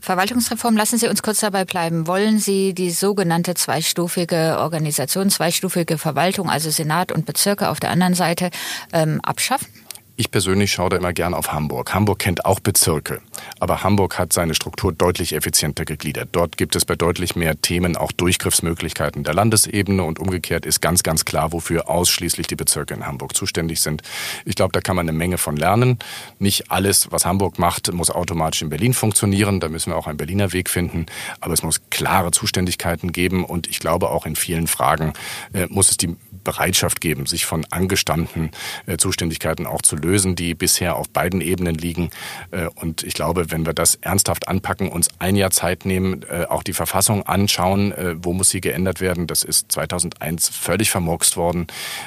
Verwaltungsreform, 0.01 0.77
lassen 0.77 0.99
Sie 0.99 1.09
uns 1.09 1.23
kurz 1.23 1.41
dabei 1.41 1.65
bleiben. 1.65 2.07
Wollen 2.07 2.39
Sie 2.39 2.75
die 2.75 2.91
sogenannte 2.91 3.55
zweistufige 3.55 4.59
Organisation, 4.59 5.31
zweistufige 5.31 5.97
Verwaltung, 5.97 6.51
also 6.51 6.71
Senat 6.71 7.13
und 7.13 7.25
Bezirke 7.25 7.71
auf 7.71 7.79
der 7.81 7.91
anderen 7.91 8.15
Seite, 8.15 8.51
ähm, 8.93 9.21
abschaffen? 9.23 9.69
Ich 10.15 10.31
persönlich 10.31 10.73
schaue 10.73 10.91
da 10.91 10.97
immer 10.99 11.15
gern 11.15 11.33
auf 11.33 11.53
Hamburg. 11.53 11.95
Hamburg 11.95 12.19
kennt 12.19 12.45
auch 12.45 12.61
Bezirke, 12.61 13.23
aber 13.59 13.83
Hamburg 13.83 14.19
hat 14.19 14.35
seine 14.35 14.55
Struktur 14.55 14.93
deutlich 14.93 15.35
effizienter 15.35 15.87
gegliedert. 15.87 16.29
Dort 16.33 16.59
gibt 16.59 16.77
es 16.77 16.85
bei 16.85 16.97
deutlich 16.97 17.35
mehr 17.35 17.59
Themen 17.63 17.97
auch 17.97 18.13
Durchgriffsmöglichkeiten 18.13 19.25
der 19.25 19.33
Landesebene 19.33 20.03
und 20.03 20.19
umgekehrt 20.19 20.67
ist 20.67 20.83
ganz, 20.83 21.03
ganz 21.03 21.25
klar, 21.25 21.53
wofür 21.53 21.89
ausschließlich 21.89 22.47
die 22.47 22.57
Bezirke 22.57 22.93
in 22.93 23.07
Hamburg 23.07 23.35
zuständig 23.35 23.81
sind. 23.81 24.03
Ich 24.45 24.55
glaube, 24.55 24.73
da 24.73 24.83
kann 24.83 24.97
man 24.97 25.09
eine 25.09 25.17
Menge 25.17 25.39
von 25.39 25.57
lernen. 25.57 25.99
Nicht 26.39 26.71
alles, 26.71 27.11
was 27.11 27.25
Hamburg 27.25 27.59
macht, 27.59 27.91
muss 27.93 28.11
automatisch 28.11 28.61
in 28.61 28.69
Berlin 28.69 28.93
funktionieren. 28.93 29.61
Da 29.61 29.71
müssen 29.71 29.93
wir 29.93 29.97
auch 29.97 30.09
einen 30.09 30.19
Berliner 30.19 30.53
Weg 30.53 30.69
finden. 30.69 31.07
Aber 31.41 31.55
es 31.55 31.63
muss 31.63 31.81
klare 31.89 32.33
Zuständigkeiten 32.33 33.13
geben 33.13 33.47
und 33.47 33.67
ich 33.67 33.81
glaube 33.81 34.11
auch 34.11 34.27
in 34.27 34.37
vielen 34.37 34.67
Fragen 34.67 35.15
äh, 35.55 35.67
muss 35.71 35.91
es 35.91 35.97
die 35.97 36.17
Bereitschaft 36.45 37.01
geben, 37.01 37.27
sich 37.27 37.45
von 37.45 37.67
angestammten 37.71 38.51
äh, 38.87 38.97
Zuständigkeiten 38.97 39.67
auch 39.67 39.83
zu 39.83 39.97
lösen, 39.97 40.37
die 40.37 40.55
bisher 40.55 40.97
auf 40.97 41.09
beiden 41.09 41.41
Ebenen 41.41 41.75
liegen. 41.75 42.11
Äh, 42.51 42.67
und 42.75 43.03
ich 43.03 43.15
glaube, 43.15 43.51
wenn 43.51 43.67
wir 43.67 43.73
das 43.73 43.97
ernsthaft 43.97 44.49
anpacken, 44.49 44.89
uns 44.89 45.09
ein 45.19 45.37
Jahr 45.37 45.51
Zeit 45.51 45.85
nehmen, 45.85 46.25
äh, 46.29 46.45
auch 46.47 46.63
die 46.63 46.73
Verfassung 46.73 47.27
anschauen, 47.27 47.95
wo 48.17 48.33
muss 48.33 48.51
sie 48.51 48.61
geändert 48.61 49.01
werden, 49.01 49.27
das 49.27 49.43
ist 49.43 49.73
2001 49.73 50.49
völlig 50.49 50.91
vermurkst 50.91 51.37
worden, 51.37 51.67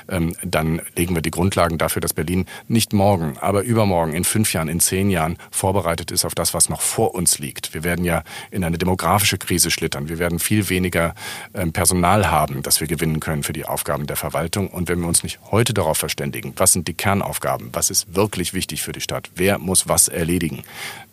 ähm, 0.10 0.36
dann 0.44 0.82
legen 0.96 1.16
wir 1.16 1.22
die 1.22 1.32
Grundlagen 1.32 1.78
dafür, 1.78 2.02
dass 2.02 2.14
Berlin 2.14 2.46
nicht 2.68 2.94
morgen, 2.94 3.38
aber 3.40 3.64
übermorgen, 3.64 4.14
in 4.14 4.24
fünf 4.24 4.54
Jahren, 4.54 4.68
in 4.68 4.80
zehn 4.80 5.10
Jahren 5.10 5.38
vorbereitet 5.52 6.12
ist 6.12 6.26
auf 6.26 6.36
das, 6.36 6.54
was 6.54 6.70
noch 6.70 6.82
vor 6.82 7.16
uns 7.16 7.40
liegt. 7.40 7.74
Wir 7.74 7.84
werden 7.84 8.06
ja 8.06 8.24
in 8.52 8.64
eine 8.64 8.78
demografische 8.78 9.38
Krise 9.38 9.72
schlittern. 9.72 10.10
Wir 10.10 10.20
werden 10.20 10.40
viel 10.40 10.70
weniger 10.70 11.14
ähm, 11.54 11.74
Personal 11.74 12.30
haben, 12.30 12.64
das 12.64 12.80
wir 12.80 12.88
gewinnen 12.88 13.20
können 13.20 13.44
für 13.44 13.54
die 13.54 13.66
Aufgaben 13.66 14.08
der 14.08 14.16
Verwaltung. 14.26 14.70
Und 14.70 14.90
wenn 14.90 15.00
wir 15.00 15.08
uns 15.08 15.22
nicht 15.22 15.40
heute 15.52 15.74
darauf 15.74 16.00
verständigen, 16.00 16.54
was 16.58 16.72
sind 16.72 16.88
die 16.88 16.96
Kernaufgaben, 16.96 17.70
was 17.74 17.92
ist 17.92 18.16
wirklich 18.16 18.54
wichtig 18.56 18.82
für 18.82 18.92
die 18.92 19.02
Stadt, 19.02 19.30
wer 19.36 19.60
muss 19.60 19.88
was 19.88 20.08
erledigen, 20.08 20.64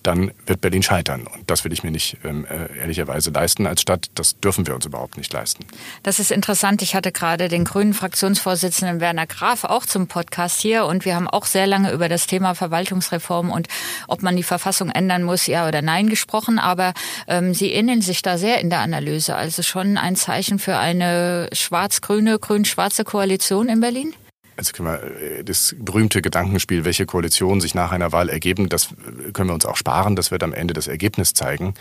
dann 0.02 0.32
wird 0.46 0.60
Berlin 0.60 0.82
scheitern. 0.82 1.26
Und 1.26 1.48
das 1.48 1.64
will 1.64 1.72
ich 1.72 1.82
mir 1.82 1.90
nicht 1.90 2.16
ähm, 2.24 2.44
äh, 2.46 2.78
ehrlicherweise 2.78 3.30
leisten 3.30 3.66
als 3.66 3.82
Stadt. 3.82 4.06
Das 4.14 4.38
dürfen 4.40 4.66
wir 4.66 4.74
uns 4.74 4.86
überhaupt 4.86 5.16
nicht 5.16 5.32
leisten. 5.32 5.64
Das 6.02 6.18
ist 6.18 6.30
interessant. 6.30 6.82
Ich 6.82 6.94
hatte 6.94 7.12
gerade 7.12 7.48
den 7.48 7.64
grünen 7.64 7.94
Fraktionsvorsitzenden 7.94 9.00
Werner 9.00 9.26
Graf 9.26 9.64
auch 9.64 9.86
zum 9.86 10.08
Podcast 10.08 10.60
hier 10.60 10.86
und 10.86 11.04
wir 11.04 11.14
haben 11.14 11.28
auch 11.28 11.46
sehr 11.46 11.66
lange 11.66 11.92
über 11.92 12.08
das 12.08 12.26
Thema 12.26 12.54
Verwaltungsreform 12.54 13.50
und 13.50 13.68
ob 14.08 14.22
man 14.22 14.36
die 14.36 14.42
Verfassung 14.42 14.90
ändern 14.90 15.22
muss, 15.22 15.46
ja 15.46 15.68
oder 15.68 15.82
nein 15.82 16.08
gesprochen. 16.08 16.58
Aber 16.58 16.94
ähm, 17.28 17.54
Sie 17.54 17.72
ähneln 17.72 18.02
sich 18.02 18.22
da 18.22 18.38
sehr 18.38 18.60
in 18.60 18.70
der 18.70 18.80
Analyse. 18.80 19.36
Also 19.36 19.62
schon 19.62 19.98
ein 19.98 20.16
Zeichen 20.16 20.58
für 20.58 20.78
eine 20.78 21.48
schwarz-grüne, 21.52 22.38
grün-schwarze 22.38 23.01
Koalition 23.04 23.68
in 23.68 23.80
Berlin? 23.80 24.14
also 24.56 24.72
können 24.72 24.88
wir 24.88 25.38
äh, 25.38 25.44
das 25.44 25.74
berühmte 25.78 26.22
Gedankenspiel, 26.22 26.84
welche 26.84 27.06
Koalitionen 27.06 27.60
sich 27.60 27.74
nach 27.74 27.92
einer 27.92 28.12
Wahl 28.12 28.28
ergeben, 28.28 28.68
das 28.68 28.88
können 29.32 29.50
wir 29.50 29.54
uns 29.54 29.66
auch 29.66 29.76
sparen. 29.76 30.16
Das 30.16 30.30
wird 30.30 30.42
am 30.42 30.52
Ende 30.52 30.74
das 30.74 30.86
Ergebnis 30.86 31.34
zeigen. 31.34 31.74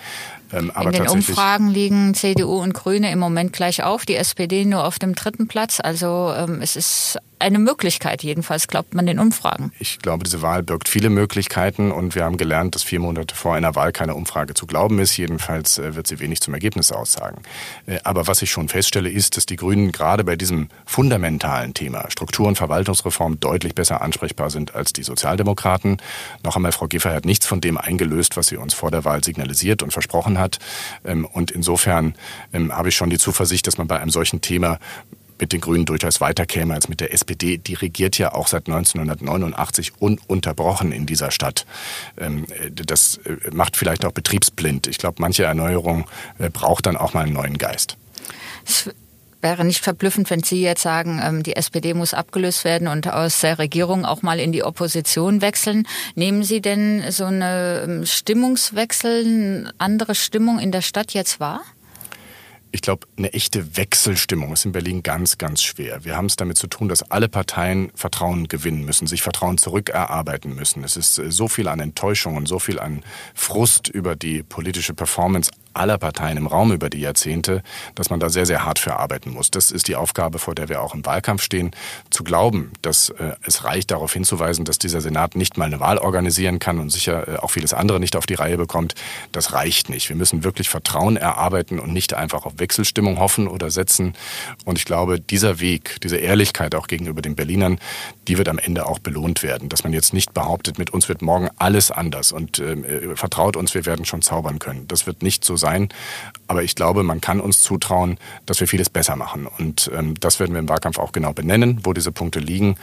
Ähm, 0.52 0.72
aber 0.74 0.94
In 0.94 1.04
den 1.04 1.08
Umfragen 1.08 1.70
liegen 1.70 2.14
CDU 2.14 2.62
und 2.62 2.74
Grüne 2.74 3.12
im 3.12 3.20
Moment 3.20 3.54
gleich 3.54 3.84
auf, 3.84 4.06
die 4.06 4.16
SPD 4.16 4.66
nur 4.66 4.86
auf 4.86 5.00
dem 5.00 5.16
dritten 5.16 5.48
Platz. 5.48 5.80
Also 5.80 6.34
ähm, 6.36 6.62
es 6.62 6.76
ist 6.76 7.18
eine 7.42 7.60
Möglichkeit, 7.60 8.24
jedenfalls 8.24 8.68
glaubt 8.68 8.94
man 8.94 9.06
den 9.06 9.20
Umfragen. 9.20 9.72
Ich 9.80 10.00
glaube, 10.00 10.24
diese 10.24 10.42
Wahl 10.42 10.64
birgt 10.64 10.88
viele 10.88 11.10
Möglichkeiten 11.10 11.92
und 11.92 12.16
wir 12.16 12.24
haben 12.24 12.38
gelernt, 12.38 12.76
dass 12.76 12.84
vier 12.84 13.00
Monate 13.00 13.36
vor 13.36 13.56
einer 13.56 13.76
Wahl 13.76 13.92
keine 13.92 14.16
Umfrage 14.16 14.54
zu 14.54 14.66
glauben 14.66 15.00
ist. 15.00 15.18
Jedenfalls 15.18 15.78
äh, 15.78 15.96
wird 15.96 16.08
sie 16.08 16.20
wenig 16.20 16.42
zum 16.42 16.54
Ergebnis 16.54 16.92
aussagen. 16.92 17.42
Äh, 17.86 18.00
aber 18.04 18.28
was 18.28 18.42
ich 18.42 18.52
schon 18.52 18.70
feststelle, 18.70 19.10
ist, 19.10 19.38
dass 19.38 19.46
die 19.46 19.56
Grünen 19.56 19.92
gerade 19.92 20.24
bei 20.24 20.36
diesem 20.36 20.70
fundamentalen 20.86 21.74
Thema 21.74 22.10
Struktur- 22.10 22.48
und 22.48 22.58
Verwaltungsreform 22.58 23.40
deutlich 23.40 23.76
besser 23.76 24.02
ansprechbar 24.02 24.50
sind 24.50 24.76
als 24.76 24.94
die 24.94 25.04
Sozialdemokraten. 25.04 25.98
Noch 26.44 26.56
einmal, 26.56 26.72
Frau 26.72 26.88
Giffey 26.88 27.10
hat 27.10 27.26
nichts 27.26 27.46
von 27.46 27.62
dem 27.62 27.78
eingelöst, 27.78 28.38
was 28.38 28.48
sie 28.48 28.58
uns 28.58 28.74
vor 28.74 28.92
der 28.92 29.04
Wahl 29.04 29.24
signalisiert 29.24 29.84
und 29.84 29.92
versprochen 29.92 30.38
hat. 30.38 30.60
Ähm, 31.04 31.26
und 31.26 31.52
insofern 31.52 32.16
ähm, 32.54 32.76
habe 32.76 32.90
ich 32.90 32.96
schon 32.96 33.10
die 33.10 33.18
Zuversicht, 33.18 33.68
dass 33.68 33.78
man 33.78 33.88
bei 33.88 34.00
einem 34.00 34.12
solchen 34.12 34.42
Thema 34.42 34.80
mit 35.42 35.52
den 35.52 35.60
Grünen 35.60 35.86
durchaus 35.86 36.22
weiterkäme 36.22 36.74
als 36.74 36.88
mit 36.88 37.02
der 37.02 37.14
SPD. 37.14 37.58
Die 37.58 37.74
regiert 37.74 38.18
ja 38.18 38.34
auch 38.34 38.48
seit 38.48 38.68
1989 38.68 39.94
ununterbrochen 40.00 40.92
in 40.92 41.06
dieser 41.06 41.32
Stadt. 41.32 41.66
Ähm, 42.18 42.46
das 42.74 43.20
äh, 43.26 43.52
macht 43.52 43.76
vielleicht 43.76 44.06
auch 44.06 44.14
betriebsblind. 44.14 44.88
Ich 44.88 45.00
glaube, 45.00 45.18
manche 45.20 45.44
Erneuerung 45.44 46.06
äh, 46.38 46.50
braucht 46.50 46.86
dann 46.86 46.96
auch 46.96 47.14
mal 47.14 47.26
einen 47.26 47.34
neuen 47.34 47.58
Geist. 47.58 47.98
Es 48.66 48.90
wäre 49.42 49.66
nicht 49.66 49.84
verblüffend, 49.84 50.30
wenn 50.30 50.44
Sie 50.44 50.62
jetzt 50.62 50.84
sagen, 50.84 51.20
ähm, 51.24 51.44
die 51.44 51.56
SPD 51.56 51.94
muss 51.94 52.14
abgelöst 52.14 52.64
werden 52.64 52.88
und 52.88 53.12
aus 53.12 53.40
der 53.42 53.58
Regierung 53.58 54.06
auch 54.06 54.22
mal 54.22 54.40
in 54.40 54.52
die 54.52 54.64
Opposition 54.64 55.42
wechseln. 55.42 55.88
Nehmen 56.16 56.44
Sie 56.44 56.62
denn 56.62 57.12
so 57.12 57.26
eine 57.26 57.82
ähm, 57.84 58.06
Stimmungswechsel, 58.06 59.26
eine 59.26 59.74
andere 59.80 60.16
Stimmung 60.16 60.60
in 60.60 60.72
der 60.72 60.82
Stadt 60.82 61.14
jetzt 61.14 61.40
wahr? 61.40 61.62
Ich 62.72 62.82
glaube, 62.82 63.08
eine 63.18 63.34
echte 63.34 63.76
Wechselstimmung 63.76 64.54
ist 64.54 64.66
in 64.66 64.72
Berlin 64.72 65.04
ganz, 65.04 65.38
ganz 65.38 65.62
schwer. 65.62 66.06
Wir 66.06 66.16
haben 66.16 66.28
es 66.28 66.38
damit 66.38 66.58
zu 66.58 66.68
tun, 66.68 66.88
dass 66.88 67.04
alle 67.12 67.28
Parteien 67.28 67.92
Vertrauen 67.96 68.48
gewinnen 68.48 68.86
müssen, 68.86 69.08
sich 69.08 69.22
Vertrauen 69.22 69.58
zurückerarbeiten 69.58 70.56
müssen. 70.56 70.84
Es 70.84 70.96
ist 70.96 71.18
äh, 71.20 71.32
so 71.32 71.48
viel 71.48 71.68
an 71.68 71.80
Enttäuschung 71.80 72.38
und 72.38 72.48
so 72.48 72.60
viel 72.60 72.80
an 72.80 73.04
Frust 73.34 73.90
über 73.90 74.16
die 74.16 74.44
politische 74.44 74.94
Performance 74.94 75.52
aller 75.74 75.98
Parteien 75.98 76.38
im 76.38 76.48
Raum 76.48 76.72
über 76.72 76.90
die 76.90 77.00
Jahrzehnte, 77.00 77.64
dass 77.96 78.10
man 78.10 78.20
da 78.20 78.30
sehr, 78.30 78.46
sehr 78.46 78.66
hart 78.66 78.80
für 78.80 78.98
arbeiten 78.98 79.32
muss. 79.32 79.52
Das 79.52 79.72
ist 79.72 79.88
die 79.88 79.96
Aufgabe, 79.96 80.40
vor 80.40 80.56
der 80.56 80.70
wir 80.70 80.82
auch 80.82 80.94
im 80.94 81.06
Wahlkampf 81.06 81.44
stehen. 81.44 81.72
Zu 82.10 82.24
glauben, 82.24 82.72
dass 82.82 83.10
äh, 83.10 83.34
es 83.46 83.64
reicht, 83.64 83.92
darauf 83.92 84.14
hinzuweisen, 84.14 84.66
dass 84.66 84.80
dieser 84.80 85.02
Senat 85.02 85.36
nicht 85.36 85.58
mal 85.58 85.66
eine 85.66 85.80
Wahl 85.80 85.98
organisieren 85.98 86.60
kann 86.60 86.80
und 86.80 86.90
sicher 86.90 87.28
äh, 87.28 87.36
auch 87.38 87.52
vieles 87.52 87.74
andere 87.74 88.00
nicht 88.00 88.16
auf 88.16 88.26
die 88.26 88.34
Reihe 88.34 88.58
bekommt, 88.58 88.96
das 89.32 89.54
reicht 89.54 89.90
nicht. 89.90 90.10
Wir 90.10 90.16
müssen 90.16 90.44
wirklich 90.44 90.70
Vertrauen 90.70 91.18
erarbeiten 91.18 91.80
und 91.80 91.94
nicht 91.94 92.14
einfach 92.14 92.46
auf 92.46 92.54
Wechselstimmung 92.58 93.20
hoffen 93.20 93.48
oder 93.48 93.72
setzen. 93.72 94.14
Und 94.66 94.78
ich 94.78 94.86
glaube, 94.86 95.20
dieser 95.20 95.60
Weg, 95.60 96.00
diese 96.02 96.18
Ehrlichkeit 96.18 96.76
auch 96.76 96.88
gegenüber 96.88 97.22
den 97.22 97.36
Berlinern, 97.36 97.80
die 98.28 98.38
wird 98.38 98.50
am 98.50 98.60
Ende 98.60 98.86
auch 98.86 99.00
belohnt 99.00 99.44
werden. 99.44 99.70
Dass 99.70 99.84
man 99.84 99.94
jetzt 99.94 100.14
nicht 100.14 100.34
behauptet, 100.34 100.78
mit 100.78 100.90
uns 100.90 101.10
wird 101.10 101.22
morgen 101.22 101.50
alles 101.58 101.92
anders 101.92 102.32
und 102.32 102.60
ähm, 102.60 102.84
äh, 102.84 103.16
vertraut 103.16 103.56
uns, 103.56 103.74
wir 103.74 103.86
werden 103.86 104.06
schon 104.06 104.22
zaubern 104.22 104.60
können. 104.60 104.88
Das 104.88 105.08
wird 105.08 105.24
nicht 105.24 105.44
so 105.46 105.56
sein. 105.62 105.88
Aber 106.48 106.64
ich 106.64 106.76
glaube, 106.76 107.04
man 107.04 107.22
kann 107.22 107.40
uns 107.40 107.62
zutrauen, 107.62 108.18
dass 108.46 108.60
wir 108.60 108.68
vieles 108.68 108.90
besser 108.90 109.16
machen. 109.16 109.48
Und 109.48 109.90
ähm, 109.96 110.16
das 110.20 110.42
werden 110.42 110.52
wir 110.52 110.60
im 110.60 110.68
Wahlkampf 110.68 111.00
auch 111.00 111.14
genau 111.14 111.32
benennen, 111.32 111.80
wo 111.84 111.94
diese 111.94 112.12
Punkte 112.12 112.40
liegen. 112.40 112.76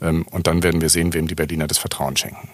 Ähm, 0.00 0.24
und 0.30 0.46
dann 0.46 0.62
werden 0.62 0.80
wir 0.80 0.90
sehen, 0.90 1.12
wem 1.12 1.26
die 1.26 1.34
Berliner 1.34 1.66
das 1.66 1.78
Vertrauen 1.78 2.16
schenken 2.16 2.48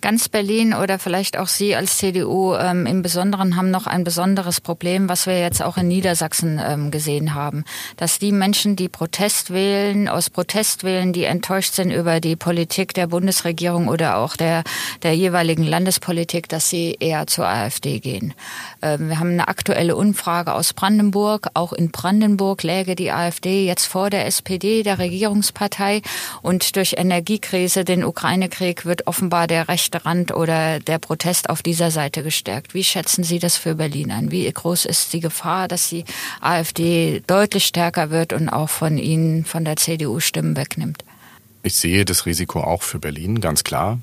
ganz 0.00 0.28
Berlin 0.28 0.74
oder 0.74 0.98
vielleicht 0.98 1.36
auch 1.36 1.48
Sie 1.48 1.74
als 1.74 1.98
CDU 1.98 2.54
ähm, 2.54 2.86
im 2.86 3.02
Besonderen 3.02 3.56
haben 3.56 3.70
noch 3.70 3.86
ein 3.86 4.04
besonderes 4.04 4.60
Problem, 4.60 5.08
was 5.08 5.26
wir 5.26 5.38
jetzt 5.40 5.62
auch 5.62 5.76
in 5.76 5.88
Niedersachsen 5.88 6.60
ähm, 6.64 6.90
gesehen 6.90 7.34
haben, 7.34 7.64
dass 7.96 8.18
die 8.18 8.32
Menschen, 8.32 8.76
die 8.76 8.88
Protest 8.88 9.52
wählen, 9.52 10.08
aus 10.08 10.30
Protest 10.30 10.84
wählen, 10.84 11.12
die 11.12 11.24
enttäuscht 11.24 11.74
sind 11.74 11.90
über 11.90 12.20
die 12.20 12.36
Politik 12.36 12.94
der 12.94 13.08
Bundesregierung 13.08 13.88
oder 13.88 14.18
auch 14.18 14.36
der, 14.36 14.62
der 15.02 15.14
jeweiligen 15.14 15.64
Landespolitik, 15.64 16.48
dass 16.48 16.70
sie 16.70 16.96
eher 17.00 17.26
zur 17.26 17.48
AfD 17.48 17.98
gehen. 17.98 18.34
Ähm, 18.82 19.08
wir 19.08 19.18
haben 19.18 19.32
eine 19.32 19.48
aktuelle 19.48 19.96
Umfrage 19.96 20.54
aus 20.54 20.72
Brandenburg. 20.72 21.48
Auch 21.54 21.72
in 21.72 21.90
Brandenburg 21.90 22.62
läge 22.62 22.94
die 22.94 23.10
AfD 23.10 23.66
jetzt 23.66 23.86
vor 23.86 24.10
der 24.10 24.26
SPD, 24.26 24.82
der 24.82 24.98
Regierungspartei. 24.98 26.02
Und 26.42 26.76
durch 26.76 26.94
Energiekrise, 26.96 27.84
den 27.84 28.04
Ukraine-Krieg, 28.04 28.84
wird 28.84 29.06
offenbar 29.06 29.46
der 29.46 29.68
Recht 29.68 29.87
rechte 29.94 30.34
oder 30.34 30.80
der 30.80 30.98
Protest 30.98 31.50
auf 31.50 31.62
dieser 31.62 31.90
Seite 31.90 32.22
gestärkt. 32.22 32.74
Wie 32.74 32.84
schätzen 32.84 33.24
Sie 33.24 33.38
das 33.38 33.56
für 33.56 33.74
Berlin 33.74 34.10
an? 34.10 34.30
Wie 34.30 34.50
groß 34.50 34.84
ist 34.84 35.12
die 35.12 35.20
Gefahr, 35.20 35.68
dass 35.68 35.88
die 35.88 36.04
AfD 36.40 37.22
deutlich 37.26 37.66
stärker 37.66 38.10
wird 38.10 38.32
und 38.32 38.48
auch 38.48 38.68
von 38.68 38.98
Ihnen, 38.98 39.44
von 39.44 39.64
der 39.64 39.76
CDU 39.76 40.20
Stimmen 40.20 40.56
wegnimmt? 40.56 41.04
Ich 41.62 41.74
sehe 41.74 42.04
das 42.04 42.26
Risiko 42.26 42.60
auch 42.60 42.82
für 42.82 42.98
Berlin, 42.98 43.40
ganz 43.40 43.64
klar. 43.64 43.98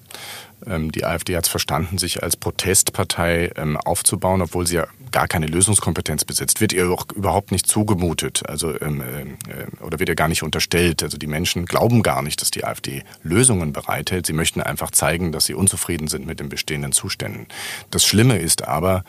Ähm, 0.67 0.91
die 0.91 1.05
AfD 1.05 1.35
hat 1.35 1.45
es 1.45 1.49
verstanden, 1.49 1.97
sich 1.97 2.23
als 2.23 2.37
Protestpartei 2.37 3.51
ähm, 3.55 3.77
aufzubauen, 3.77 4.41
obwohl 4.41 4.67
sie 4.67 4.75
ja 4.75 4.87
gar 5.11 5.27
keine 5.27 5.47
Lösungskompetenz 5.47 6.25
besitzt. 6.25 6.61
Wird 6.61 6.73
ihr 6.73 6.89
auch 6.89 7.05
überhaupt 7.15 7.51
nicht 7.51 7.67
zugemutet, 7.67 8.43
also 8.47 8.79
ähm, 8.81 9.01
äh, 9.01 9.83
oder 9.83 9.99
wird 9.99 10.09
ihr 10.09 10.15
gar 10.15 10.27
nicht 10.27 10.43
unterstellt. 10.43 11.03
Also 11.03 11.17
die 11.17 11.27
Menschen 11.27 11.65
glauben 11.65 12.03
gar 12.03 12.21
nicht, 12.21 12.41
dass 12.41 12.51
die 12.51 12.65
AfD 12.65 13.03
Lösungen 13.23 13.73
bereithält. 13.73 14.25
Sie 14.25 14.33
möchten 14.33 14.61
einfach 14.61 14.91
zeigen, 14.91 15.31
dass 15.31 15.45
sie 15.45 15.53
unzufrieden 15.53 16.07
sind 16.07 16.25
mit 16.25 16.39
den 16.39 16.49
bestehenden 16.49 16.91
Zuständen. 16.91 17.47
Das 17.91 18.05
Schlimme 18.05 18.37
ist 18.37 18.67
aber, 18.67 19.03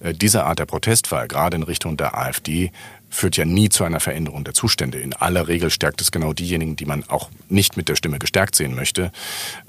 äh, 0.00 0.14
diese 0.14 0.44
Art 0.44 0.58
der 0.58 0.66
Protestwahl, 0.66 1.28
gerade 1.28 1.56
in 1.56 1.62
Richtung 1.62 1.96
der 1.96 2.16
AfD, 2.16 2.72
führt 3.10 3.36
ja 3.36 3.44
nie 3.44 3.68
zu 3.68 3.84
einer 3.84 4.00
Veränderung 4.00 4.44
der 4.44 4.54
Zustände. 4.54 4.98
In 4.98 5.12
aller 5.12 5.48
Regel 5.48 5.70
stärkt 5.70 6.00
es 6.00 6.12
genau 6.12 6.32
diejenigen, 6.32 6.76
die 6.76 6.86
man 6.86 7.04
auch 7.08 7.28
nicht 7.48 7.76
mit 7.76 7.88
der 7.88 7.96
Stimme 7.96 8.18
gestärkt 8.18 8.54
sehen 8.54 8.74
möchte. 8.74 9.10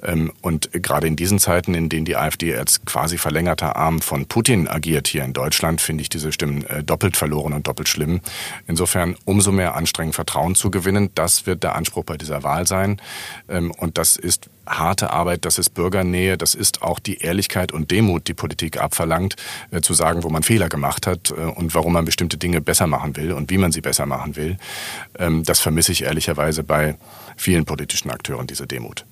Ähm, 0.03 0.31
und 0.41 0.69
gerade 0.71 1.07
in 1.07 1.15
diesen 1.15 1.39
Zeiten, 1.39 1.73
in 1.73 1.89
denen 1.89 2.05
die 2.05 2.15
AfD 2.15 2.55
als 2.55 2.85
quasi 2.85 3.17
verlängerter 3.17 3.75
Arm 3.75 4.01
von 4.01 4.27
Putin 4.27 4.67
agiert 4.67 5.07
hier 5.07 5.25
in 5.25 5.33
Deutschland, 5.33 5.81
finde 5.81 6.03
ich 6.03 6.09
diese 6.09 6.31
Stimmen 6.31 6.65
äh, 6.67 6.83
doppelt 6.83 7.17
verloren 7.17 7.53
und 7.53 7.67
doppelt 7.67 7.89
schlimm. 7.89 8.21
Insofern 8.67 9.15
umso 9.25 9.51
mehr 9.51 9.75
anstrengend 9.75 10.15
Vertrauen 10.15 10.55
zu 10.55 10.69
gewinnen. 10.69 11.09
Das 11.15 11.45
wird 11.47 11.63
der 11.63 11.75
Anspruch 11.75 12.05
bei 12.05 12.17
dieser 12.17 12.43
Wahl 12.43 12.67
sein. 12.67 13.01
Ähm, 13.49 13.71
und 13.71 13.97
das 13.97 14.15
ist 14.17 14.49
harte 14.79 15.11
Arbeit, 15.11 15.45
das 15.45 15.57
ist 15.57 15.71
Bürgernähe, 15.71 16.37
das 16.37 16.55
ist 16.55 16.81
auch 16.81 16.99
die 16.99 17.19
Ehrlichkeit 17.19 17.71
und 17.71 17.91
Demut, 17.91 18.27
die 18.27 18.33
Politik 18.33 18.81
abverlangt, 18.81 19.35
äh, 19.71 19.81
zu 19.81 19.93
sagen, 19.93 20.23
wo 20.23 20.29
man 20.29 20.43
Fehler 20.43 20.69
gemacht 20.69 21.07
hat 21.07 21.31
äh, 21.31 21.33
und 21.33 21.75
warum 21.75 21.93
man 21.93 22.05
bestimmte 22.05 22.37
Dinge 22.37 22.61
besser 22.61 22.87
machen 22.87 23.15
will 23.15 23.31
und 23.33 23.49
wie 23.49 23.57
man 23.57 23.71
sie 23.71 23.81
besser 23.81 24.05
machen 24.05 24.35
will. 24.35 24.57
Ähm, 25.17 25.43
das 25.43 25.59
vermisse 25.59 25.91
ich 25.91 26.03
ehrlicherweise 26.03 26.63
bei 26.63 26.97
vielen 27.35 27.65
politischen 27.65 28.09
Akteuren, 28.09 28.47
diese 28.47 28.67
Demut. 28.67 29.05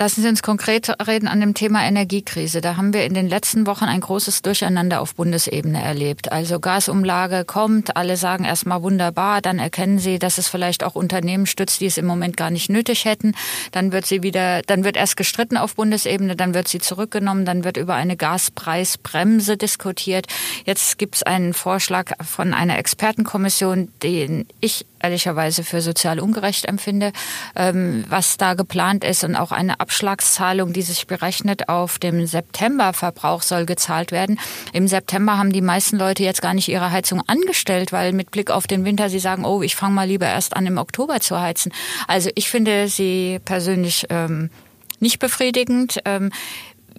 Lassen 0.00 0.22
Sie 0.22 0.28
uns 0.28 0.44
konkret 0.44 0.94
reden 1.08 1.26
an 1.26 1.40
dem 1.40 1.54
Thema 1.54 1.84
Energiekrise. 1.84 2.60
Da 2.60 2.76
haben 2.76 2.92
wir 2.92 3.04
in 3.04 3.14
den 3.14 3.28
letzten 3.28 3.66
Wochen 3.66 3.82
ein 3.82 4.00
großes 4.00 4.42
Durcheinander 4.42 5.00
auf 5.00 5.16
Bundesebene 5.16 5.82
erlebt. 5.82 6.30
Also 6.30 6.60
Gasumlage 6.60 7.44
kommt, 7.44 7.96
alle 7.96 8.16
sagen 8.16 8.44
erstmal 8.44 8.80
wunderbar, 8.84 9.42
dann 9.42 9.58
erkennen 9.58 9.98
sie, 9.98 10.20
dass 10.20 10.38
es 10.38 10.46
vielleicht 10.46 10.84
auch 10.84 10.94
Unternehmen 10.94 11.46
stützt, 11.46 11.80
die 11.80 11.86
es 11.86 11.98
im 11.98 12.06
Moment 12.06 12.36
gar 12.36 12.52
nicht 12.52 12.70
nötig 12.70 13.06
hätten. 13.06 13.34
Dann 13.72 13.90
wird 13.90 14.06
sie 14.06 14.22
wieder, 14.22 14.62
dann 14.62 14.84
wird 14.84 14.96
erst 14.96 15.16
gestritten 15.16 15.56
auf 15.56 15.74
Bundesebene, 15.74 16.36
dann 16.36 16.54
wird 16.54 16.68
sie 16.68 16.78
zurückgenommen, 16.78 17.44
dann 17.44 17.64
wird 17.64 17.76
über 17.76 17.94
eine 17.94 18.16
Gaspreisbremse 18.16 19.56
diskutiert. 19.56 20.28
Jetzt 20.64 20.98
gibt 20.98 21.16
es 21.16 21.22
einen 21.24 21.54
Vorschlag 21.54 22.12
von 22.24 22.54
einer 22.54 22.78
Expertenkommission, 22.78 23.88
den 24.04 24.46
ich 24.60 24.86
ehrlicherweise 25.00 25.64
für 25.64 25.80
sozial 25.80 26.20
ungerecht 26.20 26.66
empfinde, 26.66 27.12
ähm, 27.56 28.04
was 28.08 28.36
da 28.36 28.54
geplant 28.54 29.04
ist 29.04 29.24
und 29.24 29.36
auch 29.36 29.52
eine 29.52 29.80
Abschlagszahlung, 29.80 30.72
die 30.72 30.82
sich 30.82 31.06
berechnet 31.06 31.68
auf 31.68 31.98
dem 31.98 32.26
Septemberverbrauch 32.26 33.42
soll 33.42 33.66
gezahlt 33.66 34.12
werden. 34.12 34.38
Im 34.72 34.88
September 34.88 35.38
haben 35.38 35.52
die 35.52 35.62
meisten 35.62 35.96
Leute 35.96 36.22
jetzt 36.22 36.42
gar 36.42 36.54
nicht 36.54 36.68
ihre 36.68 36.90
Heizung 36.90 37.22
angestellt, 37.26 37.92
weil 37.92 38.12
mit 38.12 38.30
Blick 38.30 38.50
auf 38.50 38.66
den 38.66 38.84
Winter 38.84 39.08
sie 39.08 39.18
sagen, 39.18 39.44
oh, 39.44 39.62
ich 39.62 39.76
fange 39.76 39.94
mal 39.94 40.06
lieber 40.06 40.26
erst 40.26 40.56
an 40.56 40.66
im 40.66 40.78
Oktober 40.78 41.20
zu 41.20 41.40
heizen. 41.40 41.72
Also 42.06 42.30
ich 42.34 42.50
finde 42.50 42.88
sie 42.88 43.40
persönlich 43.44 44.06
ähm, 44.10 44.50
nicht 45.00 45.18
befriedigend. 45.18 46.00
Ähm, 46.04 46.30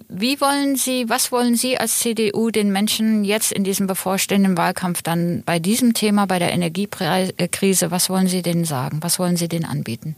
wie 0.08 0.40
wollen 0.40 0.76
Sie, 0.76 1.08
was 1.08 1.32
wollen 1.32 1.56
Sie 1.56 1.78
als 1.78 1.98
CDU 1.98 2.50
den 2.50 2.72
Menschen 2.72 3.24
jetzt 3.24 3.52
in 3.52 3.64
diesem 3.64 3.86
bevorstehenden 3.86 4.56
Wahlkampf 4.56 5.02
dann 5.02 5.42
bei 5.44 5.58
diesem 5.58 5.94
Thema, 5.94 6.26
bei 6.26 6.38
der 6.38 6.52
Energiekrise, 6.52 7.90
was 7.90 8.10
wollen 8.10 8.26
Sie 8.26 8.42
denen 8.42 8.64
sagen? 8.64 8.98
Was 9.02 9.18
wollen 9.18 9.36
Sie 9.36 9.48
denen 9.48 9.64
anbieten? 9.64 10.16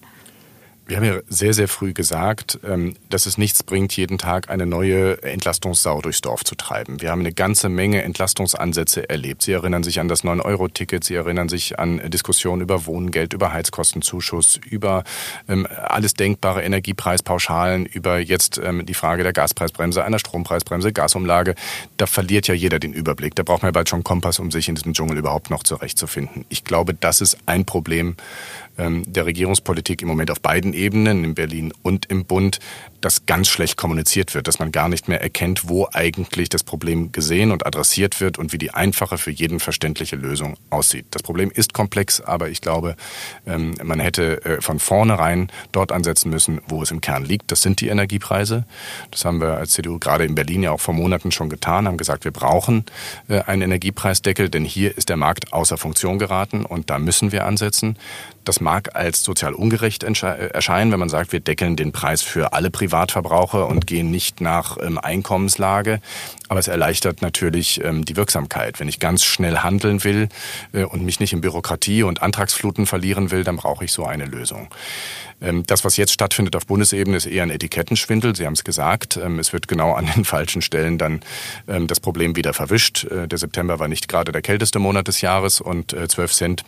Wir 0.85 0.97
haben 0.97 1.05
ja 1.05 1.21
sehr, 1.29 1.55
sehr 1.55 1.69
früh 1.69 1.93
gesagt, 1.93 2.59
ähm, 2.67 2.97
dass 3.09 3.27
es 3.27 3.39
nichts 3.39 3.63
bringt, 3.63 3.97
jeden 3.97 4.19
Tag 4.19 4.51
eine 4.51 4.67
neue 4.67 5.23
Entlastungssau 5.23 6.01
durchs 6.03 6.23
Dorf 6.23 6.43
zu 6.45 6.57
treiben. 6.57 7.01
Wir 7.01 7.11
haben 7.11 7.21
eine 7.21 7.33
ganze 7.33 7.69
Menge 7.69 8.03
Entlastungsansätze 8.03 9.09
erlebt. 9.09 9.43
Sie 9.43 9.53
erinnern 9.53 9.85
sich 9.85 10.01
an 10.01 10.09
das 10.09 10.25
9-Euro-Ticket, 10.25 11.05
Sie 11.05 11.15
erinnern 11.15 11.49
sich 11.49 11.79
an 11.79 12.11
Diskussionen 12.11 12.63
über 12.63 12.85
Wohngeld, 12.85 13.33
über 13.33 13.53
Heizkostenzuschuss, 13.53 14.59
über 14.69 15.05
ähm, 15.49 15.69
alles 15.71 16.15
denkbare 16.15 16.65
Energiepreispauschalen, 16.65 17.87
über 17.87 18.19
jetzt 18.19 18.59
ähm, 18.59 18.85
die 18.85 18.95
Frage 18.95 19.23
der 19.23 19.33
Gaspreisbremse, 19.33 20.03
einer 20.03 20.19
Strompreisbremse, 20.19 20.93
Gasumlage. 20.93 21.55
Da 21.97 22.07
verliert 22.07 22.49
ja 22.49 22.55
jeder 22.55 22.81
den 22.81 22.93
Überblick. 22.93 23.37
Da 23.37 23.45
braucht 23.45 23.63
man 23.63 23.69
ja 23.69 23.73
bald 23.73 23.89
schon 23.89 24.03
Kompass, 24.03 24.41
um 24.41 24.51
sich 24.51 24.69
in 24.69 24.75
diesem 24.75 24.95
Dschungel 24.95 25.17
überhaupt 25.17 25.49
noch 25.49 25.63
zurechtzufinden. 25.63 26.45
Ich 26.49 26.65
glaube, 26.65 26.93
das 26.93 27.21
ist 27.21 27.39
ein 27.47 27.65
Problem, 27.65 28.17
der 28.77 29.27
Regierungspolitik 29.27 30.03
im 30.03 30.09
Moment 30.09 30.31
auf 30.31 30.41
beiden 30.41 30.73
Ebenen, 30.73 31.25
in 31.25 31.35
Berlin 31.35 31.73
und 31.83 32.07
im 32.07 32.25
Bund, 32.25 32.59
dass 33.03 33.27
ganz 33.27 33.49
schlecht 33.49 33.77
kommuniziert 33.77 34.35
wird, 34.35 34.49
dass 34.49 34.59
man 34.59 34.73
gar 34.73 34.89
nicht 34.89 35.09
mehr 35.09 35.21
erkennt, 35.21 35.69
wo 35.69 35.89
eigentlich 35.93 36.49
das 36.49 36.63
Problem 36.63 37.13
gesehen 37.13 37.51
und 37.51 37.67
adressiert 37.67 38.21
wird 38.21 38.39
und 38.39 38.53
wie 38.53 38.59
die 38.59 38.71
einfache 38.73 39.19
für 39.19 39.31
jeden 39.31 39.61
verständliche 39.61 40.17
Lösung 40.17 40.57
aussieht. 40.71 41.07
Das 41.11 41.23
Problem 41.23 41.51
ist 41.51 41.75
komplex, 41.75 42.21
aber 42.21 42.49
ich 42.49 42.61
glaube, 42.61 42.97
ähm, 43.47 43.75
man 43.83 44.01
hätte 44.01 44.45
äh, 44.45 44.61
von 44.61 44.79
vornherein 44.79 45.51
dort 45.73 45.93
ansetzen 45.93 46.31
müssen, 46.31 46.61
wo 46.67 46.83
es 46.83 46.91
im 46.91 47.01
Kern 47.01 47.25
liegt. 47.25 47.51
Das 47.51 47.61
sind 47.61 47.81
die 47.81 47.89
Energiepreise. 47.89 48.65
Das 49.11 49.25
haben 49.25 49.41
wir 49.41 49.59
als 49.59 49.73
CDU 49.73 49.99
gerade 49.99 50.25
in 50.25 50.35
Berlin 50.35 50.63
ja 50.63 50.71
auch 50.71 50.81
vor 50.81 50.95
Monaten 50.95 51.33
schon 51.33 51.51
getan, 51.51 51.87
haben 51.87 51.97
gesagt, 51.97 52.25
wir 52.25 52.33
brauchen 52.33 52.85
äh, 53.29 53.41
einen 53.43 53.63
Energiepreisdeckel, 53.63 54.49
denn 54.49 54.65
hier 54.65 54.97
ist 54.97 55.09
der 55.09 55.17
Markt 55.17 55.53
außer 55.53 55.77
Funktion 55.77 56.19
geraten 56.19 56.65
und 56.65 56.89
da 56.89 56.99
müssen 56.99 57.33
wir 57.33 57.47
ansetzen. 57.47 57.99
Das 58.45 58.61
mag 58.63 58.95
als 58.95 59.23
sozial 59.23 59.55
ungerecht 59.55 60.05
erscheinen, 60.05 60.93
wenn 60.93 60.99
man 61.01 61.09
sagt, 61.09 61.33
wir 61.33 61.41
deckeln 61.41 61.77
den 61.77 61.93
Preis 61.93 62.23
für 62.23 62.53
alle 62.53 62.71
Privatverbraucher 62.71 63.67
und 63.67 63.87
gehen 63.87 64.11
nicht 64.11 64.41
nach 64.41 64.79
ähm, 64.81 64.99
Einkommenslage. 64.99 66.01
Aber 66.49 66.61
es 66.61 66.69
erleichtert 66.69 67.23
natürlich 67.23 67.83
ähm, 67.85 68.05
die 68.05 68.17
Wirksamkeit. 68.17 68.81
Wenn 68.81 68.89
ich 68.89 69.01
ganz 69.01 69.25
schnell 69.25 69.59
handeln 69.59 70.05
will 70.05 70.29
äh, 70.73 70.85
und 70.85 71.05
mich 71.05 71.21
nicht 71.21 71.33
in 71.33 71.41
Bürokratie 71.41 72.03
und 72.03 72.23
Antragsfluten 72.23 72.87
verlieren 72.87 73.31
will, 73.31 73.45
dann 73.45 73.57
brauche 73.57 73.85
ich 73.85 73.93
so 73.93 74.05
eine 74.05 74.27
Lösung. 74.27 74.69
Ähm, 75.43 75.65
das, 75.67 75.85
was 75.85 75.97
jetzt 75.97 76.13
stattfindet 76.13 76.57
auf 76.57 76.67
Bundesebene, 76.67 77.17
ist 77.17 77.27
eher 77.27 77.43
ein 77.43 77.51
Etikettenschwindel. 77.51 78.37
Sie 78.37 78.47
haben 78.47 78.55
es 78.55 78.65
gesagt. 78.65 79.17
Ähm, 79.17 79.39
es 79.39 79.53
wird 79.53 79.69
genau 79.69 79.95
an 79.95 80.09
den 80.15 80.25
falschen 80.27 80.63
Stellen 80.63 80.99
dann 80.99 81.21
ähm, 81.69 81.87
das 81.87 82.01
Problem 82.01 82.37
wieder 82.37 82.55
verwischt. 82.55 83.05
Äh, 83.05 83.29
der 83.29 83.39
September 83.39 83.79
war 83.79 83.89
nicht 83.89 84.09
gerade 84.09 84.33
der 84.33 84.43
kälteste 84.43 84.79
Monat 84.79 85.09
des 85.09 85.21
Jahres 85.21 85.61
und 85.61 85.91
12 85.91 86.19
äh, 86.19 86.35
Cent 86.35 86.65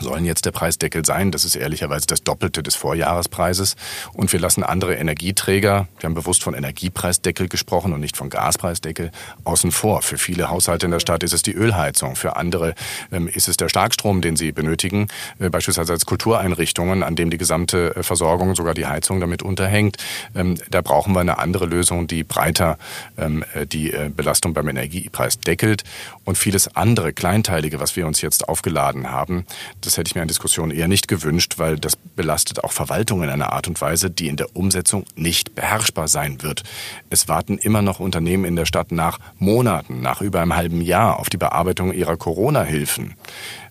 sollen 0.00 0.24
jetzt 0.24 0.44
der 0.46 0.50
Preisdeckel 0.50 1.04
sein. 1.04 1.30
Das 1.30 1.44
ist 1.44 1.56
ehrlicherweise 1.56 2.06
das 2.06 2.22
Doppelte 2.22 2.62
des 2.62 2.74
Vorjahrespreises. 2.74 3.76
Und 4.12 4.32
wir 4.32 4.40
lassen 4.40 4.62
andere 4.62 4.94
Energieträger, 4.94 5.88
wir 5.98 6.06
haben 6.06 6.14
bewusst 6.14 6.42
von 6.42 6.54
Energiepreisdeckel 6.54 7.48
gesprochen 7.48 7.92
und 7.92 8.00
nicht 8.00 8.16
von 8.16 8.30
Gaspreisdeckel, 8.30 9.10
außen 9.44 9.72
vor. 9.72 10.02
Für 10.02 10.18
viele 10.18 10.50
Haushalte 10.50 10.86
in 10.86 10.92
der 10.92 11.00
Stadt 11.00 11.22
ist 11.22 11.32
es 11.32 11.42
die 11.42 11.52
Ölheizung. 11.52 12.16
Für 12.16 12.36
andere 12.36 12.74
ähm, 13.12 13.28
ist 13.28 13.48
es 13.48 13.56
der 13.56 13.68
Starkstrom, 13.68 14.20
den 14.20 14.36
sie 14.36 14.52
benötigen, 14.52 15.08
äh, 15.38 15.50
beispielsweise 15.50 15.92
als 15.92 16.06
Kultureinrichtungen, 16.06 17.02
an 17.02 17.16
dem 17.16 17.30
die 17.30 17.38
gesamte 17.38 17.96
äh, 17.96 18.02
Versorgung, 18.02 18.54
sogar 18.54 18.74
die 18.74 18.86
Heizung 18.86 19.20
damit 19.20 19.42
unterhängt. 19.42 19.96
Ähm, 20.34 20.56
da 20.70 20.82
brauchen 20.82 21.14
wir 21.14 21.20
eine 21.20 21.38
andere 21.38 21.66
Lösung, 21.66 22.06
die 22.06 22.24
breiter 22.24 22.78
ähm, 23.18 23.44
äh, 23.54 23.66
die 23.66 23.94
Belastung 24.16 24.54
beim 24.54 24.68
Energiepreis 24.68 25.38
deckelt. 25.38 25.84
Und 26.24 26.38
vieles 26.38 26.74
andere, 26.76 27.12
Kleinteilige, 27.12 27.80
was 27.80 27.96
wir 27.96 28.06
uns 28.06 28.20
jetzt 28.20 28.48
aufgeladen 28.48 29.10
haben, 29.10 29.46
das 29.84 29.96
hätte 29.96 30.08
ich 30.08 30.14
mir 30.14 30.22
in 30.22 30.28
Diskussion 30.28 30.70
eher 30.70 30.88
nicht 30.88 31.08
gewünscht, 31.08 31.54
weil 31.58 31.78
das 31.78 31.96
belastet 31.96 32.64
auch 32.64 32.72
Verwaltung 32.72 33.22
in 33.22 33.28
einer 33.28 33.52
Art 33.52 33.68
und 33.68 33.80
Weise, 33.80 34.10
die 34.10 34.28
in 34.28 34.36
der 34.36 34.54
Umsetzung 34.56 35.04
nicht 35.16 35.54
beherrschbar 35.54 36.08
sein 36.08 36.42
wird. 36.42 36.62
Es 37.10 37.28
warten 37.28 37.58
immer 37.58 37.82
noch 37.82 38.00
Unternehmen 38.00 38.44
in 38.44 38.56
der 38.56 38.66
Stadt 38.66 38.92
nach 38.92 39.18
Monaten, 39.38 40.00
nach 40.00 40.20
über 40.20 40.40
einem 40.40 40.56
halben 40.56 40.80
Jahr 40.80 41.18
auf 41.18 41.28
die 41.28 41.36
Bearbeitung 41.36 41.92
ihrer 41.92 42.16
Corona-Hilfen. 42.16 43.14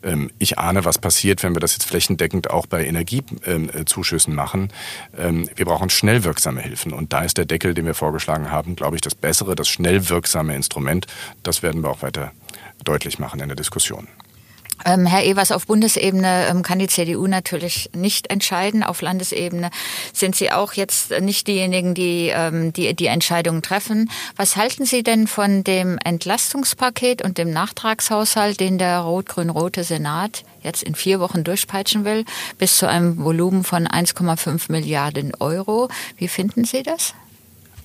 Ähm, 0.04 0.32
ich 0.40 0.60
ahne, 0.60 0.86
was 0.86 0.98
passiert, 0.98 1.44
wenn 1.44 1.56
wir 1.56 1.60
das 1.60 1.74
jetzt 1.74 1.86
flächendeckend 1.86 2.50
auch 2.50 2.66
bei 2.66 2.86
Energiezuschüssen 2.86 4.36
machen. 4.36 4.70
Ähm, 5.18 5.50
wir 5.56 5.66
brauchen 5.66 5.90
schnell 5.90 6.24
wirksame 6.24 6.62
Hilfen 6.62 6.94
und 6.94 7.14
da 7.14 7.22
ist 7.24 7.38
der 7.38 7.46
Deckel, 7.46 7.74
den 7.74 7.86
wir 7.86 7.96
vorgeschlagen 7.96 8.52
haben, 8.52 8.76
glaube 8.76 8.96
ich, 8.96 9.02
das 9.02 9.16
bessere, 9.16 9.56
das 9.56 9.70
schnell 9.70 10.10
wirksame 10.10 10.56
Instrument. 10.56 11.08
Das 11.44 11.64
werden 11.64 11.84
wir 11.84 11.90
auch 11.90 12.02
weiter 12.02 12.32
deutlich 12.84 13.20
machen 13.20 13.40
in 13.40 13.48
der 13.48 13.56
Diskussion. 13.56 14.08
Ähm, 14.86 15.06
Herr 15.06 15.24
Evers, 15.24 15.52
auf 15.52 15.68
Bundesebene 15.68 16.48
ähm, 16.50 16.64
kann 16.64 16.80
die 16.80 16.88
CDU 16.88 17.28
natürlich 17.28 17.90
nicht 17.96 18.30
entscheiden. 18.30 18.84
Auf 18.84 19.02
Landesebene 19.02 19.70
sind 20.14 20.36
Sie 20.36 20.52
auch 20.52 20.74
jetzt 20.74 21.12
nicht 21.22 21.48
diejenigen, 21.48 21.94
die 21.94 22.32
ähm, 22.34 22.74
die, 22.74 22.94
die 22.94 23.08
Entscheidungen 23.08 23.62
treffen. 23.62 24.10
Was 24.36 24.58
halten 24.58 24.86
Sie 24.86 25.04
denn 25.04 25.28
von 25.28 25.64
dem 25.64 25.98
Entlastungspaket 26.04 27.22
und 27.24 27.38
dem 27.38 27.52
Nachtragshaushalt, 27.52 28.60
den 28.60 28.78
der 28.78 29.00
rot-grün-rote 29.00 29.84
Senat 29.84 30.44
jetzt 30.62 30.84
in 30.84 30.96
vier 30.96 31.20
Wochen 31.20 31.44
durchpeitschen 31.44 32.06
will, 32.06 32.26
bis 32.58 32.78
zu 32.78 32.88
einem 32.88 33.24
Volumen 33.24 33.64
von 33.64 33.88
1,5 33.88 34.72
Milliarden 34.72 35.34
Euro? 35.40 35.90
Wie 36.18 36.28
finden 36.28 36.66
Sie 36.66 36.84
das? 36.84 37.14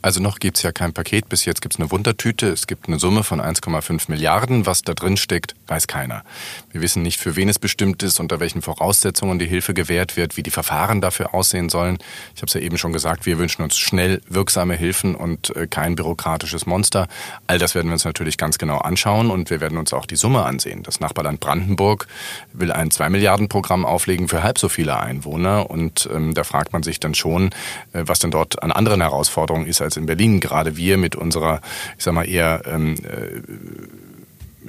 Also 0.00 0.21
noch 0.23 0.38
gibt 0.38 0.59
es 0.59 0.62
ja 0.62 0.71
kein 0.71 0.93
Paket. 0.93 1.28
Bis 1.28 1.45
jetzt 1.45 1.61
gibt 1.61 1.75
es 1.75 1.81
eine 1.81 1.90
Wundertüte. 1.90 2.49
Es 2.49 2.69
gibt 2.69 2.87
eine 2.87 3.00
Summe 3.00 3.25
von 3.25 3.40
1,5 3.40 4.05
Milliarden. 4.09 4.64
Was 4.64 4.83
da 4.83 4.95
drin 4.95 5.17
steckt, 5.17 5.57
weiß 5.67 5.88
keiner. 5.88 6.23
Wir 6.71 6.81
wissen 6.81 7.02
nicht, 7.02 7.19
für 7.19 7.35
wen 7.35 7.49
es 7.49 7.59
bestimmt 7.59 8.03
ist, 8.05 8.20
unter 8.20 8.38
welchen 8.38 8.62
Voraussetzungen 8.62 9.40
die 9.40 9.46
Hilfe 9.46 9.75
gewährt 9.75 10.16
wird, 10.16 10.37
wie 10.37 10.44
die 10.44 10.51
Verfahren 10.51 11.01
dafür 11.01 11.35
aussehen 11.35 11.68
sollen. 11.68 11.99
Ich 12.37 12.42
habe 12.42 12.46
es 12.46 12.55
ja 12.55 12.61
eben 12.61 12.79
schon 12.79 12.92
gesagt, 12.92 13.27
wir 13.27 13.38
wünschen 13.38 13.62
uns 13.62 13.77
schnell 13.77 14.22
wirksame 14.29 14.77
Hilfen 14.77 15.16
und 15.16 15.55
äh, 15.57 15.66
kein 15.66 15.96
bürokratisches 15.96 16.66
Monster. 16.66 17.09
All 17.49 17.59
das 17.59 17.75
werden 17.75 17.88
wir 17.88 17.94
uns 17.94 18.05
natürlich 18.05 18.38
ganz 18.38 18.59
genau 18.59 18.79
anschauen 18.79 19.31
und 19.33 19.51
wir 19.51 19.61
werden 19.61 19.79
uns 19.79 19.92
auch 19.92 20.07
die 20.07 20.16
Summe 20.16 20.44
ansehen. 20.44 20.85
Das 20.85 21.01
Nachbarland 21.01 21.40
Brandenburg 21.40 22.07
will 22.53 22.70
ein 22.70 22.92
2 22.92 23.11
Milliarden 23.11 23.49
Programm 23.49 23.85
auflegen 23.85 24.29
für 24.29 24.44
halb 24.44 24.59
so 24.59 24.68
viele 24.68 25.01
Einwohner 25.01 25.70
und 25.70 26.09
ähm, 26.12 26.35
da 26.35 26.44
fragt 26.44 26.72
man 26.72 26.85
sich 26.85 27.01
dann 27.01 27.14
schon, 27.14 27.51
äh, 27.92 28.05
was 28.07 28.20
denn 28.20 28.31
dort 28.31 28.62
an 28.62 28.70
anderen 28.70 29.01
Herausforderungen 29.01 29.66
ist 29.66 29.81
als 29.88 29.96
in 29.96 30.07
Berlin. 30.07 30.40
Gerade 30.40 30.77
wir 30.77 30.98
mit 30.98 31.16
unserer, 31.16 31.61
ich 31.96 32.05
sag 32.05 32.14
mal, 32.14 32.29
eher 32.29 32.62
ähm, 32.66 32.94
äh, 32.94 33.40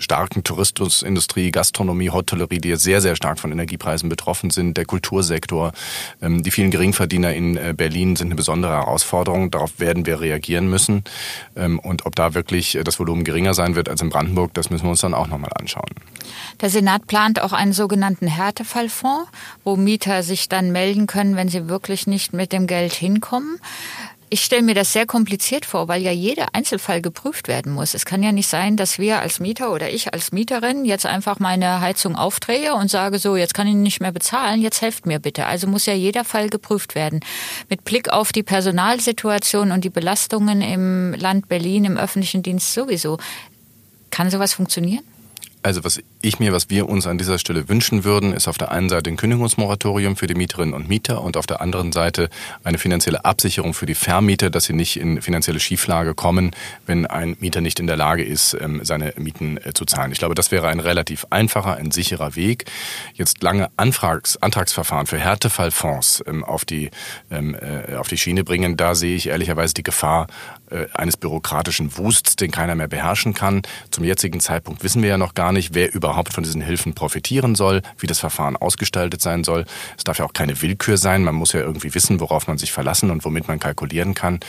starken 0.01 0.43
Tourismusindustrie, 0.43 1.51
Gastronomie, 1.51 2.10
Hotellerie, 2.10 2.60
die 2.60 2.75
sehr, 2.75 3.01
sehr 3.01 3.15
stark 3.15 3.39
von 3.39 3.51
Energiepreisen 3.51 4.10
betroffen 4.10 4.49
sind, 4.49 4.77
der 4.77 4.86
Kultursektor, 4.86 5.73
ähm, 6.21 6.43
die 6.43 6.51
vielen 6.51 6.71
Geringverdiener 6.71 7.34
in 7.34 7.58
äh, 7.58 7.73
Berlin 7.75 8.15
sind 8.15 8.27
eine 8.27 8.36
besondere 8.36 8.71
Herausforderung. 8.71 9.51
Darauf 9.51 9.79
werden 9.79 10.05
wir 10.05 10.21
reagieren 10.21 10.69
müssen. 10.69 11.03
Ähm, 11.55 11.79
und 11.79 12.05
ob 12.05 12.15
da 12.15 12.34
wirklich 12.34 12.75
äh, 12.75 12.84
das 12.84 12.99
Volumen 12.99 13.23
geringer 13.23 13.53
sein 13.53 13.75
wird 13.75 13.89
als 13.89 14.01
in 14.01 14.10
Brandenburg, 14.10 14.53
das 14.53 14.69
müssen 14.69 14.86
wir 14.86 14.91
uns 14.91 15.01
dann 15.01 15.13
auch 15.13 15.27
nochmal 15.27 15.51
anschauen. 15.60 15.89
Der 16.62 16.69
Senat 16.69 17.08
plant 17.08 17.41
auch 17.41 17.53
einen 17.53 17.73
sogenannten 17.73 18.27
Härtefallfonds, 18.27 19.29
wo 19.63 19.75
Mieter 19.75 20.23
sich 20.23 20.49
dann 20.49 20.71
melden 20.71 21.08
können, 21.08 21.36
wenn 21.36 21.49
sie 21.49 21.67
wirklich 21.67 22.08
nicht 22.08 22.34
mit 22.34 22.53
dem 22.53 22.67
Geld 22.67 22.93
hinkommen. 22.93 23.60
Ich 24.31 24.43
stelle 24.43 24.61
mir 24.61 24.75
das 24.75 24.93
sehr 24.93 25.07
kompliziert 25.07 25.65
vor, 25.65 25.87
weil 25.87 26.03
ja 26.03 26.11
jeder 26.11 26.53
Einzelfall 26.53 27.01
geprüft 27.01 27.47
werden 27.47 27.71
muss. 27.71 27.95
Es 27.95 28.05
kann 28.05 28.21
ja 28.21 28.31
nicht 28.31 28.47
sein, 28.47 28.77
dass 28.77 28.99
wir 28.99 29.21
als 29.21 29.39
Mieter 29.39 29.71
oder 29.71 29.89
ich 29.89 30.13
als 30.13 30.31
Mieterin 30.31 30.85
jetzt 30.85 31.07
einfach 31.07 31.39
meine 31.39 31.81
Heizung 31.81 32.15
aufdrehe 32.15 32.75
und 32.75 32.91
sage 32.91 33.17
so, 33.17 33.35
jetzt 33.35 33.55
kann 33.55 33.65
ich 33.65 33.73
nicht 33.73 34.01
mehr 34.01 34.11
bezahlen, 34.11 34.61
jetzt 34.61 34.83
helft 34.83 35.07
mir 35.07 35.17
bitte. 35.17 35.47
Also 35.47 35.65
muss 35.65 35.87
ja 35.87 35.93
jeder 35.93 36.23
Fall 36.23 36.49
geprüft 36.49 36.93
werden. 36.93 37.21
Mit 37.69 37.85
Blick 37.85 38.09
auf 38.09 38.31
die 38.31 38.43
Personalsituation 38.43 39.71
und 39.71 39.83
die 39.83 39.89
Belastungen 39.89 40.61
im 40.61 41.15
Land 41.15 41.47
Berlin, 41.47 41.85
im 41.85 41.97
öffentlichen 41.97 42.43
Dienst 42.43 42.73
sowieso. 42.73 43.17
Kann 44.11 44.29
sowas 44.29 44.53
funktionieren? 44.53 45.03
Also 45.62 45.84
was 45.84 46.02
ich 46.22 46.39
mir, 46.39 46.54
was 46.54 46.69
wir 46.69 46.88
uns 46.88 47.06
an 47.06 47.17
dieser 47.17 47.38
Stelle 47.38 47.67
wünschen 47.67 48.06
würden, 48.06 48.34
ist 48.34 48.48
auf 48.48 48.58
der 48.58 48.72
einen 48.72 48.88
Seite 48.88 49.10
ein 49.10 49.17
Kündigungsmoratorium 49.17 50.15
für 50.15 50.26
die 50.26 50.34
Mieterinnen 50.34 50.74
und 50.74 50.88
Mieter 50.88 51.22
und 51.22 51.36
auf 51.36 51.48
der 51.48 51.60
anderen 51.60 51.91
Seite 51.91 52.30
eine 52.63 52.78
finanzielle 52.78 53.26
Absicherung 53.26 53.74
für 53.74 53.86
die 53.86 53.95
Vermieter, 53.95 54.50
dass 54.50 54.65
sie 54.65 54.74
nicht 54.74 54.98
in 54.98 55.22
finanzielle 55.22 55.60
Schieflage 55.60 56.15
kommen, 56.15 56.52
wenn 56.86 57.06
ein 57.06 57.36
Mieter 57.41 57.60
nicht 57.60 57.82
in 57.82 57.88
der 57.88 57.98
Lage 57.98 58.24
ist, 58.24 58.54
ähm, 58.54 58.80
seine 58.84 59.13
Mieten 59.17 59.58
äh, 59.58 59.74
zu 59.74 59.84
zahlen. 59.84 60.13
Ich 60.13 60.19
glaube, 60.19 60.34
das 60.34 60.52
wäre 60.52 60.69
ein 60.69 60.80
relativ 60.80 61.28
einfacher, 61.30 61.76
ein 61.76 61.91
sicherer 61.91 62.38
Weg. 62.38 62.65
Jetzt 63.13 63.43
lange 63.43 63.69
Antrags, 63.76 64.38
Antragsverfahren 64.38 65.08
für 65.08 65.19
Härtefallfonds 65.19 66.24
ähm, 66.26 66.45
auf 66.45 66.63
die, 66.63 66.89
ähm, 67.32 67.56
äh, 67.56 67.95
auf 67.95 68.08
die 68.08 68.17
Schiene 68.17 68.45
bringen, 68.45 68.78
da 68.78 68.95
sehe 68.95 69.15
ich 69.15 69.28
ehrlicherweise 69.28 69.74
die 69.74 69.84
Gefahr 69.84 70.28
eines 70.93 71.17
bürokratischen 71.17 71.97
Wusts, 71.97 72.36
den 72.36 72.51
keiner 72.51 72.75
mehr 72.75 72.88
beherrschen 72.88 73.34
kann. 73.34 73.62
Zum 73.91 74.03
jetzigen 74.03 74.39
Zeitpunkt 74.39 74.84
wissen 74.84 75.01
wir 75.01 75.10
ja 75.10 75.17
noch 75.17 75.34
gar 75.34 75.51
nicht, 75.51 75.73
wer 75.73 75.93
überhaupt 75.93 76.34
von 76.34 76.43
diesen 76.43 76.62
Hilfen 76.62 76.93
profitieren 76.93 77.55
soll, 77.55 77.82
wie 77.97 78.08
das 78.08 78.19
Verfahren 78.19 78.55
ausgestaltet 78.58 79.21
sein 79.21 79.43
soll. 79.43 79.65
Es 79.97 80.03
darf 80.03 80.19
ja 80.19 80.25
auch 80.25 80.34
keine 80.34 80.62
Willkür 80.62 80.97
sein. 80.97 81.23
Man 81.23 81.36
muss 81.36 81.53
ja 81.53 81.62
irgendwie 81.62 81.93
wissen, 81.93 82.19
worauf 82.19 82.47
man 82.47 82.58
sich 82.58 82.71
verlassen 82.71 83.12
und 83.12 83.25
womit 83.25 83.47
man 83.47 83.60
kalkulieren 83.60 84.13
kann. 84.13 84.39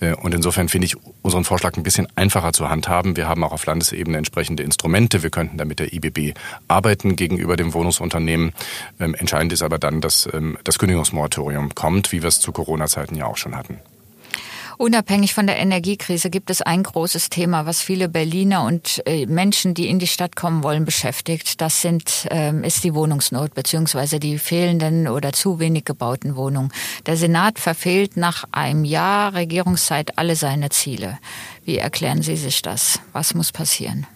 Äh, 0.00 0.14
und 0.14 0.34
insofern 0.34 0.68
finde 0.68 0.86
ich 0.86 0.96
unseren 1.22 1.44
Vorschlag 1.44 1.76
ein 1.76 1.82
bisschen 1.82 2.08
einfacher 2.16 2.52
zu 2.52 2.68
handhaben. 2.68 3.16
Wir 3.16 3.28
haben 3.28 3.44
auch 3.44 3.52
auf 3.52 3.66
Landesebene 3.66 4.18
entsprechende 4.18 4.62
Instrumente. 4.62 5.22
Wir 5.22 5.30
könnten 5.30 5.58
da 5.58 5.64
mit 5.64 5.78
der 5.78 5.92
IBB 5.92 6.36
arbeiten 6.68 7.16
gegenüber 7.16 7.56
dem 7.56 7.74
Wohnungsunternehmen. 7.74 8.52
Ähm, 9.00 9.14
entscheidend 9.14 9.52
ist 9.52 9.62
aber 9.62 9.78
dann, 9.78 10.00
dass 10.00 10.28
ähm, 10.32 10.58
das 10.64 10.78
Kündigungsmoratorium 10.78 11.74
kommt, 11.74 12.12
wie 12.12 12.22
wir 12.22 12.28
es 12.28 12.40
zu 12.40 12.52
Corona-Zeiten 12.52 13.14
ja 13.16 13.26
auch 13.26 13.36
schon 13.36 13.56
hatten. 13.56 13.80
Unabhängig 14.78 15.32
von 15.32 15.46
der 15.46 15.58
Energiekrise 15.58 16.28
gibt 16.28 16.50
es 16.50 16.60
ein 16.60 16.82
großes 16.82 17.30
Thema, 17.30 17.64
was 17.64 17.80
viele 17.80 18.08
Berliner 18.08 18.64
und 18.64 19.02
äh, 19.06 19.24
Menschen, 19.26 19.72
die 19.72 19.88
in 19.88 19.98
die 19.98 20.06
Stadt 20.06 20.36
kommen 20.36 20.62
wollen, 20.62 20.84
beschäftigt. 20.84 21.60
Das 21.60 21.80
sind, 21.80 22.26
ähm, 22.30 22.62
ist 22.62 22.84
die 22.84 22.94
Wohnungsnot 22.94 23.54
beziehungsweise 23.54 24.20
die 24.20 24.38
fehlenden 24.38 25.08
oder 25.08 25.32
zu 25.32 25.58
wenig 25.60 25.84
gebauten 25.84 26.36
Wohnungen. 26.36 26.72
Der 27.06 27.16
Senat 27.16 27.58
verfehlt 27.58 28.16
nach 28.16 28.44
einem 28.52 28.84
Jahr 28.84 29.34
Regierungszeit 29.34 30.18
alle 30.18 30.36
seine 30.36 30.68
Ziele. 30.68 31.18
Wie 31.64 31.78
erklären 31.78 32.20
Sie 32.20 32.36
sich 32.36 32.60
das? 32.60 33.00
Was 33.12 33.34
muss 33.34 33.52
passieren? 33.52 34.06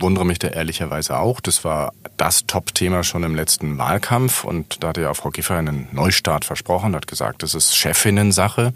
Wundere 0.00 0.24
mich 0.24 0.38
da 0.38 0.48
ehrlicherweise 0.48 1.18
auch. 1.18 1.40
Das 1.40 1.64
war 1.64 1.92
das 2.16 2.46
Top-Thema 2.46 3.04
schon 3.04 3.22
im 3.22 3.34
letzten 3.34 3.78
Wahlkampf 3.78 4.44
und 4.44 4.82
da 4.82 4.88
hatte 4.88 5.02
ja 5.02 5.14
Frau 5.14 5.30
Kiffer 5.30 5.56
einen 5.56 5.88
Neustart 5.92 6.44
versprochen, 6.44 6.94
hat 6.94 7.06
gesagt, 7.06 7.42
das 7.42 7.54
ist 7.54 7.76
Chefinnen-Sache. 7.76 8.72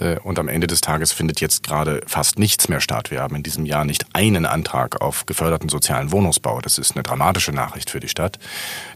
Äh, 0.00 0.18
und 0.20 0.38
am 0.38 0.48
Ende 0.48 0.66
des 0.66 0.80
Tages 0.80 1.12
findet 1.12 1.40
jetzt 1.40 1.62
gerade 1.62 2.00
fast 2.06 2.38
nichts 2.38 2.68
mehr 2.68 2.80
statt. 2.80 3.10
Wir 3.10 3.20
haben 3.20 3.36
in 3.36 3.42
diesem 3.42 3.66
Jahr 3.66 3.84
nicht 3.84 4.06
einen 4.14 4.46
Antrag 4.46 5.00
auf 5.00 5.26
geförderten 5.26 5.68
sozialen 5.68 6.10
Wohnungsbau. 6.10 6.60
Das 6.60 6.78
ist 6.78 6.96
eine 6.96 7.02
dramatische 7.02 7.52
Nachricht 7.52 7.90
für 7.90 8.00
die 8.00 8.08
Stadt. 8.08 8.38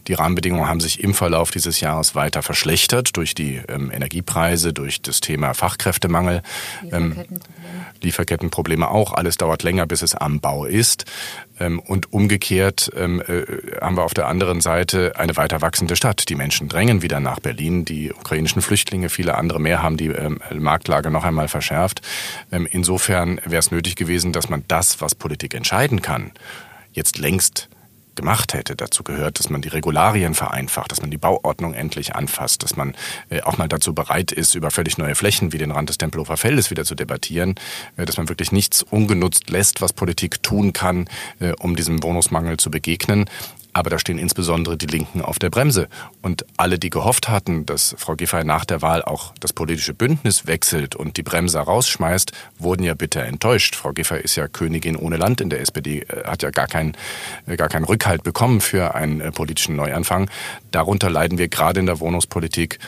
Die 0.07 0.13
Rahmenbedingungen 0.13 0.67
haben 0.67 0.79
sich 0.79 1.03
im 1.03 1.13
Verlauf 1.13 1.51
dieses 1.51 1.79
Jahres 1.79 2.15
weiter 2.15 2.41
verschlechtert 2.41 3.15
durch 3.17 3.35
die 3.35 3.61
ähm, 3.67 3.91
Energiepreise, 3.91 4.73
durch 4.73 5.01
das 5.01 5.21
Thema 5.21 5.53
Fachkräftemangel. 5.53 6.41
Lieferkettenprobleme. 6.81 7.25
Ähm, 7.31 8.01
Lieferkettenprobleme 8.01 8.89
auch. 8.89 9.13
Alles 9.13 9.37
dauert 9.37 9.63
länger, 9.63 9.85
bis 9.85 10.01
es 10.01 10.15
am 10.15 10.39
Bau 10.39 10.65
ist. 10.65 11.05
Ähm, 11.59 11.79
und 11.79 12.11
umgekehrt 12.11 12.91
ähm, 12.95 13.21
äh, 13.21 13.43
haben 13.79 13.97
wir 13.97 14.03
auf 14.03 14.13
der 14.13 14.27
anderen 14.27 14.61
Seite 14.61 15.13
eine 15.15 15.35
weiter 15.37 15.61
wachsende 15.61 15.95
Stadt. 15.95 16.29
Die 16.29 16.35
Menschen 16.35 16.67
drängen 16.67 17.01
wieder 17.01 17.19
nach 17.19 17.39
Berlin. 17.39 17.85
Die 17.85 18.11
ukrainischen 18.11 18.61
Flüchtlinge, 18.61 19.09
viele 19.09 19.35
andere 19.35 19.59
mehr, 19.59 19.81
haben 19.81 19.97
die 19.97 20.07
ähm, 20.07 20.39
Marktlage 20.53 21.11
noch 21.11 21.23
einmal 21.23 21.47
verschärft. 21.47 22.01
Insofern 22.51 23.39
wäre 23.45 23.59
es 23.59 23.71
nötig 23.71 23.95
gewesen, 23.95 24.31
dass 24.31 24.49
man 24.49 24.63
das, 24.67 25.01
was 25.01 25.15
Politik 25.15 25.53
entscheiden 25.53 26.01
kann, 26.01 26.31
jetzt 26.93 27.17
längst 27.17 27.69
gemacht 28.15 28.53
hätte. 28.53 28.75
Dazu 28.75 29.03
gehört, 29.03 29.39
dass 29.39 29.49
man 29.49 29.61
die 29.61 29.69
Regularien 29.69 30.33
vereinfacht, 30.33 30.91
dass 30.91 31.01
man 31.01 31.11
die 31.11 31.17
Bauordnung 31.17 31.73
endlich 31.73 32.15
anfasst, 32.15 32.63
dass 32.63 32.75
man 32.75 32.95
äh, 33.29 33.41
auch 33.41 33.57
mal 33.57 33.67
dazu 33.67 33.93
bereit 33.93 34.31
ist, 34.31 34.55
über 34.55 34.71
völlig 34.71 34.97
neue 34.97 35.15
Flächen 35.15 35.53
wie 35.53 35.57
den 35.57 35.71
Rand 35.71 35.89
des 35.89 35.97
Tempelhofer 35.97 36.37
Feldes 36.37 36.71
wieder 36.71 36.85
zu 36.85 36.95
debattieren, 36.95 37.55
äh, 37.97 38.05
dass 38.05 38.17
man 38.17 38.29
wirklich 38.29 38.51
nichts 38.51 38.83
ungenutzt 38.83 39.49
lässt, 39.49 39.81
was 39.81 39.93
Politik 39.93 40.41
tun 40.43 40.73
kann, 40.73 41.07
äh, 41.39 41.53
um 41.59 41.75
diesem 41.75 42.01
Wohnungsmangel 42.03 42.57
zu 42.57 42.71
begegnen. 42.71 43.25
Aber 43.75 43.89
da 43.89 43.99
stehen 43.99 44.17
insbesondere 44.17 44.77
die 44.77 44.85
Linken 44.85 45.21
auf 45.21 45.37
der 45.37 45.49
Bremse. 45.49 45.89
Und 46.21 46.45
alle, 46.55 46.79
die 46.79 46.89
gehofft 46.89 47.27
hatten, 47.27 47.65
dass 47.65 47.93
Frau 47.97 48.15
Giffey 48.15 48.45
nach 48.45 48.63
der 48.63 48.81
Wahl 48.81 49.03
auch 49.03 49.33
das 49.41 49.51
politische 49.51 49.93
Bündnis 49.93 50.47
wechselt 50.47 50.95
und 50.95 51.17
die 51.17 51.23
Bremse 51.23 51.59
rausschmeißt, 51.59 52.31
wurden 52.57 52.83
ja 52.83 52.93
bitter 52.93 53.23
enttäuscht. 53.23 53.75
Frau 53.75 53.91
Giffey 53.91 54.21
ist 54.21 54.37
ja 54.37 54.47
Königin 54.47 54.95
ohne 54.95 55.17
Land 55.17 55.41
in 55.41 55.49
der 55.49 55.59
SPD, 55.59 56.03
äh, 56.03 56.23
hat 56.23 56.41
ja 56.41 56.51
gar 56.51 56.67
keinen, 56.67 56.95
äh, 57.47 57.57
gar 57.57 57.67
keinen 57.67 57.83
Rückhalt 57.83 58.23
bekommen 58.23 58.61
für 58.61 58.95
einen 58.95 59.19
äh, 59.19 59.33
politischen 59.33 59.75
Neuanfang. 59.75 60.29
Darunter 60.71 61.09
leiden 61.09 61.37
wir 61.37 61.49
gerade 61.49 61.81
in 61.81 61.85
der 61.85 61.99
Wohnungspolitik 61.99 62.79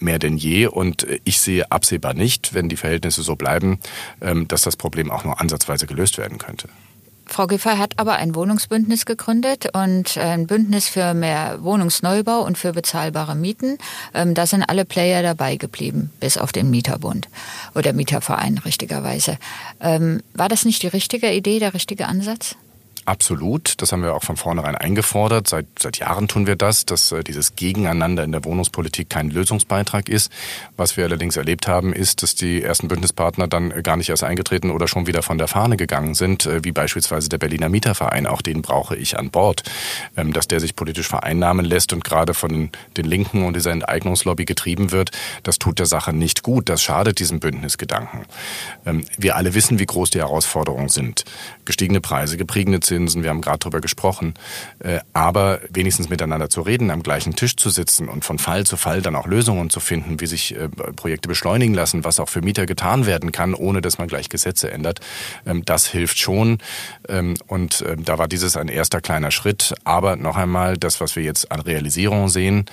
mehr 0.00 0.18
denn 0.18 0.36
je. 0.36 0.66
Und 0.66 1.06
ich 1.22 1.40
sehe 1.40 1.70
absehbar 1.70 2.12
nicht, 2.12 2.52
wenn 2.52 2.68
die 2.68 2.76
Verhältnisse 2.76 3.22
so 3.22 3.36
bleiben, 3.36 3.78
ähm, 4.20 4.48
dass 4.48 4.62
das 4.62 4.76
Problem 4.76 5.10
auch 5.10 5.22
nur 5.22 5.40
ansatzweise 5.40 5.86
gelöst 5.86 6.18
werden 6.18 6.36
könnte. 6.36 6.68
Frau 7.28 7.46
Giffey 7.46 7.76
hat 7.76 7.98
aber 7.98 8.16
ein 8.16 8.34
Wohnungsbündnis 8.34 9.06
gegründet 9.06 9.68
und 9.74 10.16
ein 10.18 10.46
Bündnis 10.46 10.88
für 10.88 11.14
mehr 11.14 11.62
Wohnungsneubau 11.62 12.40
und 12.40 12.58
für 12.58 12.72
bezahlbare 12.72 13.34
Mieten. 13.34 13.78
Ähm, 14.14 14.34
da 14.34 14.46
sind 14.46 14.62
alle 14.62 14.84
Player 14.84 15.22
dabei 15.22 15.56
geblieben, 15.56 16.10
bis 16.20 16.38
auf 16.38 16.52
den 16.52 16.70
Mieterbund 16.70 17.28
oder 17.74 17.92
Mieterverein 17.92 18.58
richtigerweise. 18.58 19.38
Ähm, 19.80 20.22
war 20.34 20.48
das 20.48 20.64
nicht 20.64 20.82
die 20.82 20.88
richtige 20.88 21.32
Idee, 21.32 21.58
der 21.58 21.74
richtige 21.74 22.06
Ansatz? 22.06 22.56
Absolut. 23.08 23.80
Das 23.80 23.92
haben 23.92 24.02
wir 24.02 24.14
auch 24.14 24.22
von 24.22 24.36
vornherein 24.36 24.74
eingefordert. 24.74 25.48
Seit, 25.48 25.64
seit 25.78 25.96
Jahren 25.96 26.28
tun 26.28 26.46
wir 26.46 26.56
das, 26.56 26.84
dass 26.84 27.10
äh, 27.10 27.24
dieses 27.24 27.56
Gegeneinander 27.56 28.22
in 28.22 28.32
der 28.32 28.44
Wohnungspolitik 28.44 29.08
kein 29.08 29.30
Lösungsbeitrag 29.30 30.10
ist. 30.10 30.30
Was 30.76 30.98
wir 30.98 31.06
allerdings 31.06 31.38
erlebt 31.38 31.66
haben, 31.66 31.94
ist, 31.94 32.22
dass 32.22 32.34
die 32.34 32.62
ersten 32.62 32.88
Bündnispartner 32.88 33.48
dann 33.48 33.82
gar 33.82 33.96
nicht 33.96 34.10
erst 34.10 34.24
eingetreten 34.24 34.70
oder 34.70 34.88
schon 34.88 35.06
wieder 35.06 35.22
von 35.22 35.38
der 35.38 35.48
Fahne 35.48 35.78
gegangen 35.78 36.12
sind, 36.12 36.44
äh, 36.44 36.62
wie 36.64 36.72
beispielsweise 36.72 37.30
der 37.30 37.38
Berliner 37.38 37.70
Mieterverein. 37.70 38.26
Auch 38.26 38.42
den 38.42 38.60
brauche 38.60 38.94
ich 38.94 39.18
an 39.18 39.30
Bord. 39.30 39.62
Ähm, 40.14 40.34
dass 40.34 40.46
der 40.46 40.60
sich 40.60 40.76
politisch 40.76 41.08
vereinnahmen 41.08 41.64
lässt 41.64 41.94
und 41.94 42.04
gerade 42.04 42.34
von 42.34 42.68
den 42.98 43.04
Linken 43.06 43.46
und 43.46 43.56
dieser 43.56 43.70
Enteignungslobby 43.70 44.44
getrieben 44.44 44.92
wird, 44.92 45.12
das 45.44 45.58
tut 45.58 45.78
der 45.78 45.86
Sache 45.86 46.12
nicht 46.12 46.42
gut. 46.42 46.68
Das 46.68 46.82
schadet 46.82 47.20
diesem 47.20 47.40
Bündnisgedanken. 47.40 48.26
Ähm, 48.84 49.06
wir 49.16 49.36
alle 49.36 49.54
wissen, 49.54 49.78
wie 49.78 49.86
groß 49.86 50.10
die 50.10 50.18
Herausforderungen 50.18 50.90
sind. 50.90 51.24
Gestiegene 51.64 52.02
Preise, 52.02 52.36
geprägte 52.36 52.58
Zinsen, 52.98 53.22
wir 53.22 53.30
haben 53.30 53.40
gerade 53.40 53.60
darüber 53.60 53.80
gesprochen. 53.80 54.34
Äh, 54.80 54.98
aber 55.12 55.60
wenigstens 55.70 56.08
miteinander 56.08 56.50
zu 56.50 56.62
reden, 56.62 56.90
am 56.90 57.04
gleichen 57.04 57.36
Tisch 57.36 57.54
zu 57.54 57.70
sitzen 57.70 58.08
und 58.08 58.24
von 58.24 58.40
Fall 58.40 58.66
zu 58.66 58.76
Fall 58.76 59.02
dann 59.02 59.14
auch 59.14 59.26
Lösungen 59.26 59.70
zu 59.70 59.78
finden, 59.78 60.20
wie 60.20 60.26
sich 60.26 60.56
äh, 60.56 60.68
Projekte 60.68 61.28
beschleunigen 61.28 61.74
lassen, 61.74 62.02
was 62.04 62.18
auch 62.18 62.28
für 62.28 62.42
Mieter 62.42 62.66
getan 62.66 63.06
werden 63.06 63.30
kann, 63.30 63.54
ohne 63.54 63.80
dass 63.80 63.98
man 63.98 64.08
gleich 64.08 64.28
Gesetze 64.28 64.72
ändert, 64.72 65.00
ähm, 65.46 65.64
das 65.64 65.86
hilft 65.86 66.18
schon. 66.18 66.58
Ähm, 67.08 67.34
und 67.46 67.84
ähm, 67.86 68.04
da 68.04 68.18
war 68.18 68.26
dieses 68.26 68.56
ein 68.56 68.66
erster 68.66 69.00
kleiner 69.00 69.30
Schritt. 69.30 69.74
Aber 69.84 70.16
noch 70.16 70.36
einmal, 70.36 70.76
das, 70.76 71.00
was 71.00 71.14
wir 71.14 71.22
jetzt 71.22 71.52
an 71.52 71.60
Realisierung 71.60 72.28
sehen, 72.28 72.66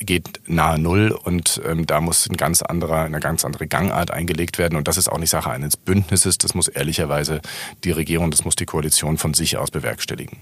geht 0.00 0.40
nahe 0.46 0.78
Null 0.78 1.10
und 1.10 1.60
da 1.86 2.00
muss 2.00 2.28
ein 2.28 2.36
ganz 2.36 2.62
anderer, 2.62 3.02
eine 3.02 3.20
ganz 3.20 3.44
andere 3.44 3.66
Gangart 3.66 4.10
eingelegt 4.10 4.58
werden. 4.58 4.76
Und 4.76 4.88
das 4.88 4.96
ist 4.96 5.10
auch 5.10 5.18
nicht 5.18 5.30
Sache 5.30 5.50
eines 5.50 5.76
Bündnisses. 5.76 6.38
Das 6.38 6.54
muss 6.54 6.68
ehrlicherweise 6.68 7.40
die 7.84 7.90
Regierung, 7.90 8.30
das 8.30 8.44
muss 8.44 8.56
die 8.56 8.66
Koalition 8.66 9.18
von 9.18 9.34
sich 9.40 9.56
aus 9.56 9.70
bewerkstelligen. 9.70 10.38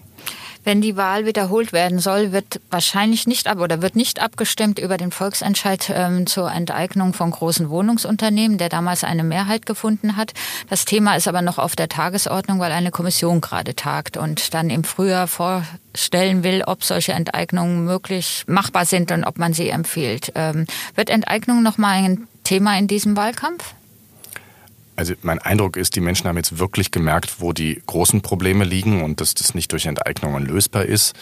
Wenn 0.65 0.83
die 0.83 0.97
Wahl 0.97 1.25
wiederholt 1.25 1.73
werden 1.73 1.99
soll, 1.99 2.33
wird 2.33 2.61
wahrscheinlich 2.71 3.27
nicht 3.27 3.47
ab 3.47 3.59
oder 3.59 3.81
wird 3.81 3.97
nicht 3.97 4.21
abgestimmt 4.21 4.79
über 4.79 4.97
den 4.97 5.13
Volksentscheid 5.13 5.91
ähm, 5.95 6.27
zur 6.27 6.51
Enteignung 6.53 7.15
von 7.15 7.31
großen 7.31 7.71
Wohnungsunternehmen, 7.71 8.59
der 8.59 8.69
damals 8.69 9.05
eine 9.05 9.25
Mehrheit 9.25 9.65
gefunden 9.65 10.17
hat. 10.17 10.35
Das 10.69 10.85
Thema 10.85 11.17
ist 11.17 11.29
aber 11.29 11.43
noch 11.43 11.59
auf 11.59 11.77
der 11.77 11.89
Tagesordnung, 11.89 12.59
weil 12.59 12.73
eine 12.73 12.91
Kommission 12.91 13.41
gerade 13.41 13.77
tagt 13.77 14.17
und 14.17 14.53
dann 14.53 14.69
im 14.69 14.85
Frühjahr 14.85 15.29
vorstellen 15.29 16.43
will, 16.43 16.63
ob 16.67 16.85
solche 16.85 17.13
Enteignungen 17.13 17.85
möglich 17.85 18.45
machbar 18.47 18.85
sind 18.85 19.11
und 19.13 19.25
ob 19.25 19.39
man 19.39 19.55
sie 19.55 19.71
empfiehlt. 19.71 20.33
Ähm, 20.35 20.67
wird 20.97 21.09
Enteignung 21.09 21.63
noch 21.63 21.79
mal 21.79 21.93
ein 21.93 22.27
Thema 22.45 22.77
in 22.77 22.89
diesem 22.89 23.17
Wahlkampf? 23.17 23.75
Also 24.99 25.15
mein 25.23 25.39
Eindruck 25.39 25.77
ist, 25.77 25.95
die 25.95 26.01
Menschen 26.01 26.27
haben 26.27 26.39
jetzt 26.39 26.59
wirklich 26.59 26.91
gemerkt, 26.91 27.37
wo 27.39 27.53
die 27.53 27.81
großen 27.87 28.21
Probleme 28.21 28.65
liegen 28.65 29.05
und 29.05 29.21
dass 29.21 29.33
das 29.33 29.55
nicht 29.55 29.71
durch 29.71 29.87
Enteignungen 29.87 30.45
lösbar 30.45 30.87
ist. 30.87 31.15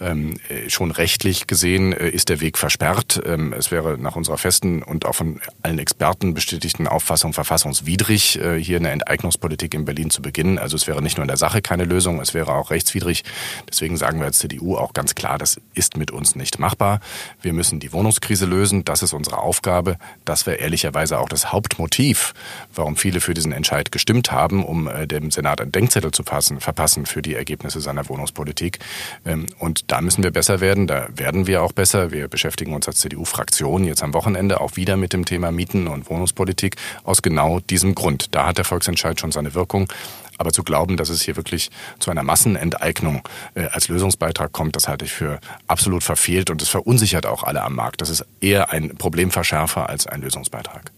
Ähm, 0.00 0.40
äh, 0.48 0.68
schon 0.68 0.90
rechtlich 0.90 1.46
gesehen 1.46 1.92
äh, 1.92 2.08
ist 2.08 2.30
der 2.30 2.40
Weg 2.40 2.58
versperrt. 2.58 3.22
Ähm, 3.24 3.52
es 3.52 3.70
wäre 3.70 3.96
nach 3.96 4.16
unserer 4.16 4.38
festen 4.38 4.82
und 4.82 5.06
auch 5.06 5.14
von 5.14 5.40
allen 5.62 5.78
Experten 5.78 6.34
bestätigten 6.34 6.88
Auffassung 6.88 7.32
verfassungswidrig, 7.32 8.40
äh, 8.40 8.58
hier 8.58 8.78
eine 8.78 8.90
Enteignungspolitik 8.90 9.72
in 9.74 9.84
Berlin 9.84 10.10
zu 10.10 10.20
beginnen. 10.20 10.58
Also 10.58 10.74
es 10.74 10.88
wäre 10.88 11.00
nicht 11.00 11.16
nur 11.16 11.22
in 11.22 11.28
der 11.28 11.36
Sache 11.36 11.62
keine 11.62 11.84
Lösung, 11.84 12.20
es 12.20 12.34
wäre 12.34 12.52
auch 12.52 12.72
rechtswidrig. 12.72 13.22
Deswegen 13.70 13.96
sagen 13.96 14.18
wir 14.18 14.26
als 14.26 14.38
CDU 14.38 14.76
auch 14.76 14.94
ganz 14.94 15.14
klar, 15.14 15.38
das 15.38 15.60
ist 15.74 15.96
mit 15.96 16.10
uns 16.10 16.34
nicht 16.34 16.58
machbar. 16.58 16.98
Wir 17.40 17.52
müssen 17.52 17.78
die 17.78 17.92
Wohnungskrise 17.92 18.46
lösen. 18.46 18.84
Das 18.84 19.04
ist 19.04 19.12
unsere 19.12 19.38
Aufgabe. 19.38 19.96
Das 20.24 20.44
wäre 20.46 20.56
ehrlicherweise 20.56 21.20
auch 21.20 21.28
das 21.28 21.52
Hauptmotiv, 21.52 22.34
warum 22.74 22.96
viele 22.96 23.11
viele 23.12 23.20
für 23.20 23.34
diesen 23.34 23.52
Entscheid 23.52 23.92
gestimmt 23.92 24.32
haben, 24.32 24.64
um 24.64 24.88
äh, 24.88 25.06
dem 25.06 25.30
Senat 25.30 25.60
einen 25.60 25.70
Denkzettel 25.70 26.12
zu 26.12 26.22
passen, 26.22 26.60
verpassen 26.60 27.04
für 27.04 27.20
die 27.20 27.34
Ergebnisse 27.34 27.80
seiner 27.80 28.08
Wohnungspolitik. 28.08 28.78
Ähm, 29.26 29.46
und 29.58 29.90
da 29.92 30.00
müssen 30.00 30.22
wir 30.22 30.30
besser 30.30 30.60
werden. 30.60 30.86
Da 30.86 31.08
werden 31.14 31.46
wir 31.46 31.62
auch 31.62 31.72
besser. 31.72 32.10
Wir 32.10 32.28
beschäftigen 32.28 32.74
uns 32.74 32.88
als 32.88 33.00
CDU-Fraktion 33.00 33.84
jetzt 33.84 34.02
am 34.02 34.14
Wochenende 34.14 34.60
auch 34.60 34.76
wieder 34.76 34.96
mit 34.96 35.12
dem 35.12 35.26
Thema 35.26 35.52
Mieten 35.52 35.88
und 35.88 36.08
Wohnungspolitik 36.08 36.76
aus 37.04 37.20
genau 37.20 37.60
diesem 37.60 37.94
Grund. 37.94 38.34
Da 38.34 38.46
hat 38.46 38.56
der 38.56 38.64
Volksentscheid 38.64 39.20
schon 39.20 39.30
seine 39.32 39.52
Wirkung. 39.52 39.92
Aber 40.38 40.52
zu 40.52 40.64
glauben, 40.64 40.96
dass 40.96 41.10
es 41.10 41.20
hier 41.20 41.36
wirklich 41.36 41.70
zu 41.98 42.10
einer 42.10 42.22
Massenenteignung 42.22 43.22
äh, 43.54 43.66
als 43.66 43.88
Lösungsbeitrag 43.88 44.52
kommt, 44.52 44.74
das 44.74 44.88
halte 44.88 45.04
ich 45.04 45.12
für 45.12 45.38
absolut 45.66 46.02
verfehlt 46.02 46.48
und 46.48 46.62
es 46.62 46.70
verunsichert 46.70 47.26
auch 47.26 47.42
alle 47.42 47.62
am 47.62 47.74
Markt. 47.74 48.00
Das 48.00 48.08
ist 48.08 48.24
eher 48.40 48.72
ein 48.72 48.96
Problemverschärfer 48.96 49.90
als 49.90 50.06
ein 50.06 50.22
Lösungsbeitrag. 50.22 50.90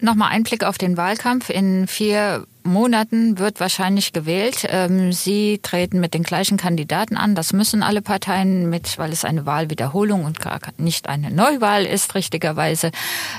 Nochmal 0.00 0.30
ein 0.30 0.44
Blick 0.44 0.64
auf 0.64 0.78
den 0.78 0.96
Wahlkampf. 0.96 1.50
In 1.50 1.88
vier 1.88 2.46
Monaten 2.62 3.38
wird 3.38 3.58
wahrscheinlich 3.58 4.12
gewählt. 4.12 4.66
Ähm, 4.68 5.12
Sie 5.12 5.58
treten 5.62 5.98
mit 5.98 6.14
den 6.14 6.22
gleichen 6.22 6.56
Kandidaten 6.56 7.16
an. 7.16 7.34
Das 7.34 7.52
müssen 7.52 7.82
alle 7.82 8.00
Parteien 8.02 8.70
mit, 8.70 8.98
weil 8.98 9.10
es 9.10 9.24
eine 9.24 9.44
Wahlwiederholung 9.44 10.24
und 10.24 10.40
gar 10.40 10.60
nicht 10.76 11.08
eine 11.08 11.30
Neuwahl 11.30 11.84
ist, 11.84 12.14
richtigerweise. 12.14 12.92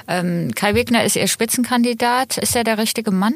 Ähm, 0.08 0.52
Kai 0.54 0.76
Wegner 0.76 1.04
ist 1.04 1.16
Ihr 1.16 1.28
Spitzenkandidat. 1.28 2.38
Ist 2.38 2.56
er 2.56 2.64
der 2.64 2.78
richtige 2.78 3.12
Mann? 3.12 3.36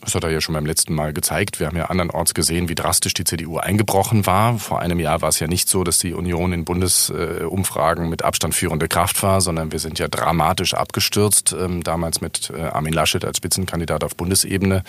Das 0.00 0.14
hat 0.14 0.22
er 0.22 0.30
ja 0.30 0.40
schon 0.40 0.54
beim 0.54 0.64
letzten 0.64 0.94
Mal 0.94 1.12
gezeigt. 1.12 1.58
Wir 1.58 1.66
haben 1.66 1.76
ja 1.76 1.86
andernorts 1.86 2.32
gesehen, 2.32 2.68
wie 2.68 2.76
drastisch 2.76 3.14
die 3.14 3.24
CDU 3.24 3.58
eingebrochen 3.58 4.26
war. 4.26 4.58
Vor 4.58 4.80
einem 4.80 5.00
Jahr 5.00 5.22
war 5.22 5.28
es 5.28 5.40
ja 5.40 5.48
nicht 5.48 5.68
so, 5.68 5.82
dass 5.82 5.98
die 5.98 6.14
Union 6.14 6.52
in 6.52 6.64
Bundesumfragen 6.64 8.08
mit 8.08 8.22
Abstand 8.22 8.54
führende 8.54 8.86
Kraft 8.86 9.20
war, 9.24 9.40
sondern 9.40 9.72
wir 9.72 9.80
sind 9.80 9.98
ja 9.98 10.06
dramatisch 10.06 10.74
abgestürzt, 10.74 11.54
ähm, 11.58 11.82
damals 11.82 12.20
mit 12.20 12.50
äh, 12.56 12.62
Armin 12.62 12.92
Laschet 12.92 13.24
als 13.24 13.38
Spitzenkandidat 13.38 14.04
auf 14.04 14.14
Bundesebene. 14.14 14.84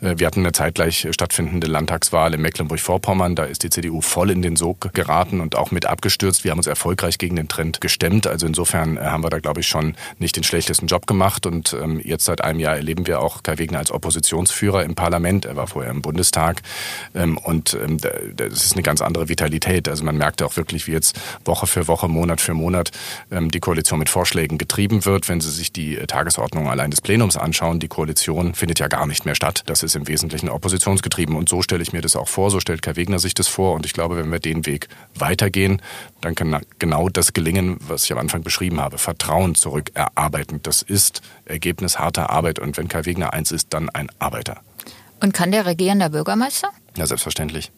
Äh, 0.00 0.14
wir 0.18 0.28
hatten 0.28 0.40
eine 0.40 0.52
zeitgleich 0.52 1.08
stattfindende 1.10 1.66
Landtagswahl 1.66 2.32
in 2.32 2.40
Mecklenburg-Vorpommern. 2.40 3.34
Da 3.34 3.44
ist 3.44 3.64
die 3.64 3.70
CDU 3.70 4.00
voll 4.00 4.30
in 4.30 4.42
den 4.42 4.54
Sog 4.54 4.94
geraten 4.94 5.40
und 5.40 5.56
auch 5.56 5.72
mit 5.72 5.86
abgestürzt. 5.86 6.44
Wir 6.44 6.52
haben 6.52 6.58
uns 6.58 6.68
erfolgreich 6.68 7.18
gegen 7.18 7.34
den 7.34 7.48
Trend 7.48 7.80
gestemmt. 7.80 8.28
Also 8.28 8.46
insofern 8.46 8.96
äh, 8.96 9.00
haben 9.00 9.24
wir 9.24 9.30
da, 9.30 9.40
glaube 9.40 9.60
ich, 9.60 9.66
schon 9.66 9.96
nicht 10.18 10.36
den 10.36 10.44
schlechtesten 10.44 10.86
Job 10.86 11.08
gemacht. 11.08 11.46
Und 11.46 11.76
ähm, 11.82 12.00
jetzt 12.02 12.24
seit 12.24 12.44
einem 12.44 12.60
Jahr 12.60 12.76
erleben 12.76 13.08
wir 13.08 13.20
auch 13.20 13.42
Kai 13.42 13.58
Wegner 13.58 13.78
als 13.78 13.90
Oppositions 13.90 14.51
Oppositionsführer 14.52 14.84
im 14.84 14.94
Parlament, 14.94 15.44
er 15.44 15.56
war 15.56 15.66
vorher 15.66 15.90
im 15.90 16.02
Bundestag 16.02 16.62
ähm, 17.14 17.38
und 17.38 17.74
ähm, 17.74 17.98
das 17.98 18.64
ist 18.64 18.74
eine 18.74 18.82
ganz 18.82 19.00
andere 19.00 19.28
Vitalität. 19.28 19.88
Also 19.88 20.04
man 20.04 20.16
merkt 20.16 20.42
auch 20.42 20.56
wirklich, 20.56 20.86
wie 20.86 20.92
jetzt 20.92 21.18
Woche 21.44 21.66
für 21.66 21.88
Woche, 21.88 22.08
Monat 22.08 22.40
für 22.40 22.54
Monat 22.54 22.90
ähm, 23.30 23.50
die 23.50 23.60
Koalition 23.60 23.98
mit 23.98 24.08
Vorschlägen 24.08 24.58
getrieben 24.58 25.04
wird. 25.04 25.28
Wenn 25.28 25.40
Sie 25.40 25.50
sich 25.50 25.72
die 25.72 25.96
äh, 25.96 26.06
Tagesordnung 26.06 26.68
allein 26.68 26.90
des 26.90 27.00
Plenums 27.00 27.36
anschauen, 27.36 27.80
die 27.80 27.88
Koalition 27.88 28.54
findet 28.54 28.78
ja 28.78 28.88
gar 28.88 29.06
nicht 29.06 29.24
mehr 29.24 29.34
statt. 29.34 29.62
Das 29.66 29.82
ist 29.82 29.96
im 29.96 30.06
Wesentlichen 30.06 30.48
oppositionsgetrieben 30.48 31.36
und 31.36 31.48
so 31.48 31.62
stelle 31.62 31.82
ich 31.82 31.92
mir 31.92 32.02
das 32.02 32.16
auch 32.16 32.28
vor, 32.28 32.50
so 32.50 32.60
stellt 32.60 32.82
Kai 32.82 32.96
Wegner 32.96 33.18
sich 33.18 33.34
das 33.34 33.48
vor 33.48 33.74
und 33.74 33.86
ich 33.86 33.92
glaube, 33.92 34.16
wenn 34.16 34.30
wir 34.30 34.38
den 34.38 34.66
Weg 34.66 34.88
weitergehen, 35.14 35.80
dann 36.20 36.34
kann 36.34 36.60
genau 36.78 37.08
das 37.08 37.32
gelingen, 37.32 37.78
was 37.88 38.04
ich 38.04 38.12
am 38.12 38.18
Anfang 38.18 38.42
beschrieben 38.42 38.80
habe. 38.80 38.98
Vertrauen 38.98 39.54
zurück 39.54 39.90
erarbeiten. 39.94 40.60
Das 40.62 40.82
ist 40.82 41.22
Ergebnis 41.44 41.98
harter 41.98 42.30
Arbeit 42.30 42.58
und 42.58 42.76
wenn 42.76 42.88
Kai 42.88 43.06
Wegner 43.06 43.32
eins 43.32 43.50
ist, 43.50 43.68
dann 43.70 43.90
ein 43.90 44.08
Arbeiter. 44.42 44.62
Und 45.20 45.32
kann 45.32 45.52
der 45.52 45.66
regierende 45.66 46.10
Bürgermeister? 46.10 46.68
Ja, 46.96 47.06
selbstverständlich. 47.06 47.70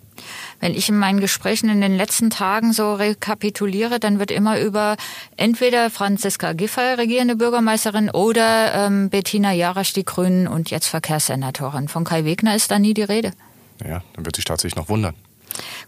Wenn 0.61 0.75
ich 0.75 0.89
in 0.89 0.97
meinen 0.97 1.21
Gesprächen 1.21 1.69
in 1.69 1.81
den 1.81 1.97
letzten 1.97 2.31
Tagen 2.31 2.73
so 2.73 2.95
rekapituliere, 2.95 4.01
dann 4.01 4.19
wird 4.19 4.31
immer 4.31 4.61
über 4.61 4.97
entweder 5.37 5.91
Franziska 5.91 6.53
Giffey, 6.53 6.95
regierende 6.95 7.37
Bürgermeisterin, 7.37 8.11
oder 8.11 8.87
ähm, 8.87 9.11
Bettina 9.11 9.53
Jarasch, 9.53 9.93
die 9.93 10.05
Grünen 10.05 10.49
und 10.49 10.71
jetzt 10.71 10.87
Verkehrssenatorin. 10.87 11.89
Von 11.89 12.05
Kai 12.05 12.25
Wegner 12.25 12.57
ist 12.57 12.71
da 12.71 12.79
nie 12.79 12.95
die 12.95 13.03
Rede. 13.03 13.33
Ja, 13.85 14.03
dann 14.15 14.25
wird 14.25 14.37
sich 14.37 14.45
tatsächlich 14.45 14.77
noch 14.77 14.89
wundern. 14.89 15.15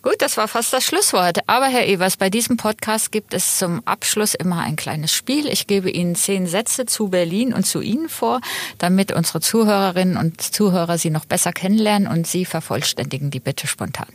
Gut, 0.03 0.17
das 0.19 0.37
war 0.37 0.49
fast 0.49 0.73
das 0.73 0.85
Schlusswort. 0.85 1.39
Aber 1.49 1.67
Herr 1.67 1.87
Evers, 1.87 2.17
bei 2.17 2.31
diesem 2.31 2.57
Podcast 2.57 3.11
gibt 3.11 3.35
es 3.35 3.59
zum 3.59 3.83
Abschluss 3.87 4.35
immer 4.35 4.61
ein 4.61 4.77
kleines 4.77 5.13
Spiel. 5.13 5.47
Ich 5.49 5.67
gebe 5.67 5.91
Ihnen 5.91 6.15
zehn 6.15 6.47
Sätze 6.47 6.87
zu 6.87 7.09
Berlin 7.09 7.53
und 7.53 7.65
zu 7.65 7.81
Ihnen 7.81 8.09
vor, 8.09 8.41
damit 8.79 9.13
unsere 9.13 9.41
Zuhörerinnen 9.41 10.17
und 10.17 10.41
Zuhörer 10.41 10.99
Sie 10.99 11.11
noch 11.11 11.25
besser 11.25 11.53
kennenlernen 11.53 12.09
und 12.09 12.27
Sie 12.27 12.45
vervollständigen 12.45 13.31
die 13.31 13.41
bitte 13.41 13.67
spontan. 13.67 14.09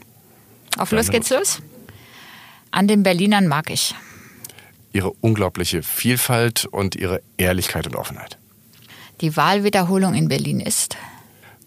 Auf 0.77 0.91
los 0.91 1.09
geht's 1.09 1.29
los. 1.29 1.59
An 2.71 2.87
den 2.87 3.03
Berlinern 3.03 3.47
mag 3.47 3.69
ich. 3.69 3.93
Ihre 4.93 5.11
unglaubliche 5.11 5.83
Vielfalt 5.83 6.65
und 6.65 6.95
ihre 6.95 7.21
Ehrlichkeit 7.37 7.87
und 7.87 7.95
Offenheit. 7.95 8.37
Die 9.21 9.35
Wahlwiederholung 9.35 10.13
in 10.13 10.27
Berlin 10.27 10.59
ist 10.59 10.97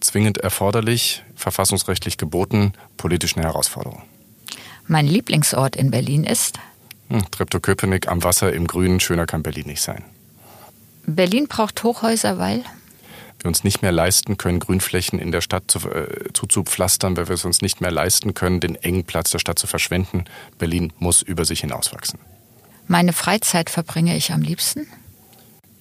zwingend 0.01 0.39
erforderlich, 0.39 1.24
verfassungsrechtlich 1.45 2.17
geboten, 2.17 2.73
politisch 2.97 3.37
eine 3.37 3.47
Herausforderung. 3.47 4.03
Mein 4.87 5.07
Lieblingsort 5.07 5.77
in 5.77 5.91
Berlin 5.91 6.25
ist? 6.25 6.59
Hm, 7.11 7.31
Treptow-Köpenick 7.31 8.09
am 8.09 8.25
Wasser 8.25 8.53
im 8.53 8.67
Grünen, 8.67 8.99
schöner 8.99 9.27
kann 9.27 9.43
Berlin 9.43 9.67
nicht 9.67 9.83
sein. 9.83 10.03
Berlin 11.07 11.47
braucht 11.49 11.83
Hochhäuser, 11.85 12.39
weil? 12.39 12.65
Wir 13.41 13.49
uns 13.49 13.63
nicht 13.63 13.83
mehr 13.83 13.93
leisten 13.93 14.39
können, 14.39 14.59
Grünflächen 14.59 15.19
in 15.19 15.33
der 15.33 15.43
Stadt 15.43 15.65
zu, 15.69 15.79
äh, 15.91 16.33
zuzupflastern, 16.33 17.17
weil 17.17 17.29
wir 17.29 17.35
es 17.35 17.45
uns 17.45 17.61
nicht 17.61 17.83
mehr 17.83 17.91
leisten 17.91 18.33
können, 18.33 18.61
den 18.61 18.75
engen 18.77 19.05
Platz 19.05 19.31
der 19.31 19.39
Stadt 19.39 19.59
zu 19.59 19.67
verschwenden. 19.67 20.25
Berlin 20.59 20.95
muss 20.99 21.21
über 21.21 21.45
sich 21.45 21.61
hinauswachsen. 21.61 22.19
Meine 22.87 23.13
Freizeit 23.13 23.69
verbringe 23.69 24.17
ich 24.17 24.33
am 24.33 24.41
liebsten? 24.41 24.87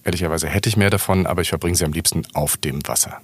Ehrlicherweise 0.04 0.50
hätte 0.50 0.68
ich 0.68 0.76
mehr 0.76 0.90
davon, 0.90 1.26
aber 1.26 1.42
ich 1.42 1.50
verbringe 1.50 1.78
sie 1.78 1.86
am 1.86 1.94
liebsten 1.94 2.24
auf 2.34 2.58
dem 2.58 2.86
Wasser. 2.86 3.22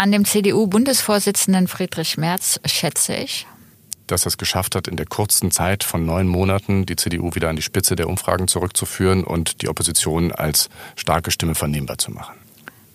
An 0.00 0.12
dem 0.12 0.24
CDU-Bundesvorsitzenden 0.24 1.66
Friedrich 1.66 2.18
Merz 2.18 2.60
schätze 2.64 3.16
ich, 3.16 3.48
dass 4.06 4.26
er 4.26 4.28
es 4.28 4.38
geschafft 4.38 4.76
hat, 4.76 4.86
in 4.86 4.96
der 4.96 5.06
kurzen 5.06 5.50
Zeit 5.50 5.82
von 5.82 6.06
neun 6.06 6.28
Monaten 6.28 6.86
die 6.86 6.94
CDU 6.94 7.34
wieder 7.34 7.48
an 7.48 7.56
die 7.56 7.62
Spitze 7.62 7.96
der 7.96 8.08
Umfragen 8.08 8.46
zurückzuführen 8.46 9.24
und 9.24 9.60
die 9.60 9.68
Opposition 9.68 10.30
als 10.30 10.68
starke 10.94 11.32
Stimme 11.32 11.56
vernehmbar 11.56 11.98
zu 11.98 12.12
machen. 12.12 12.36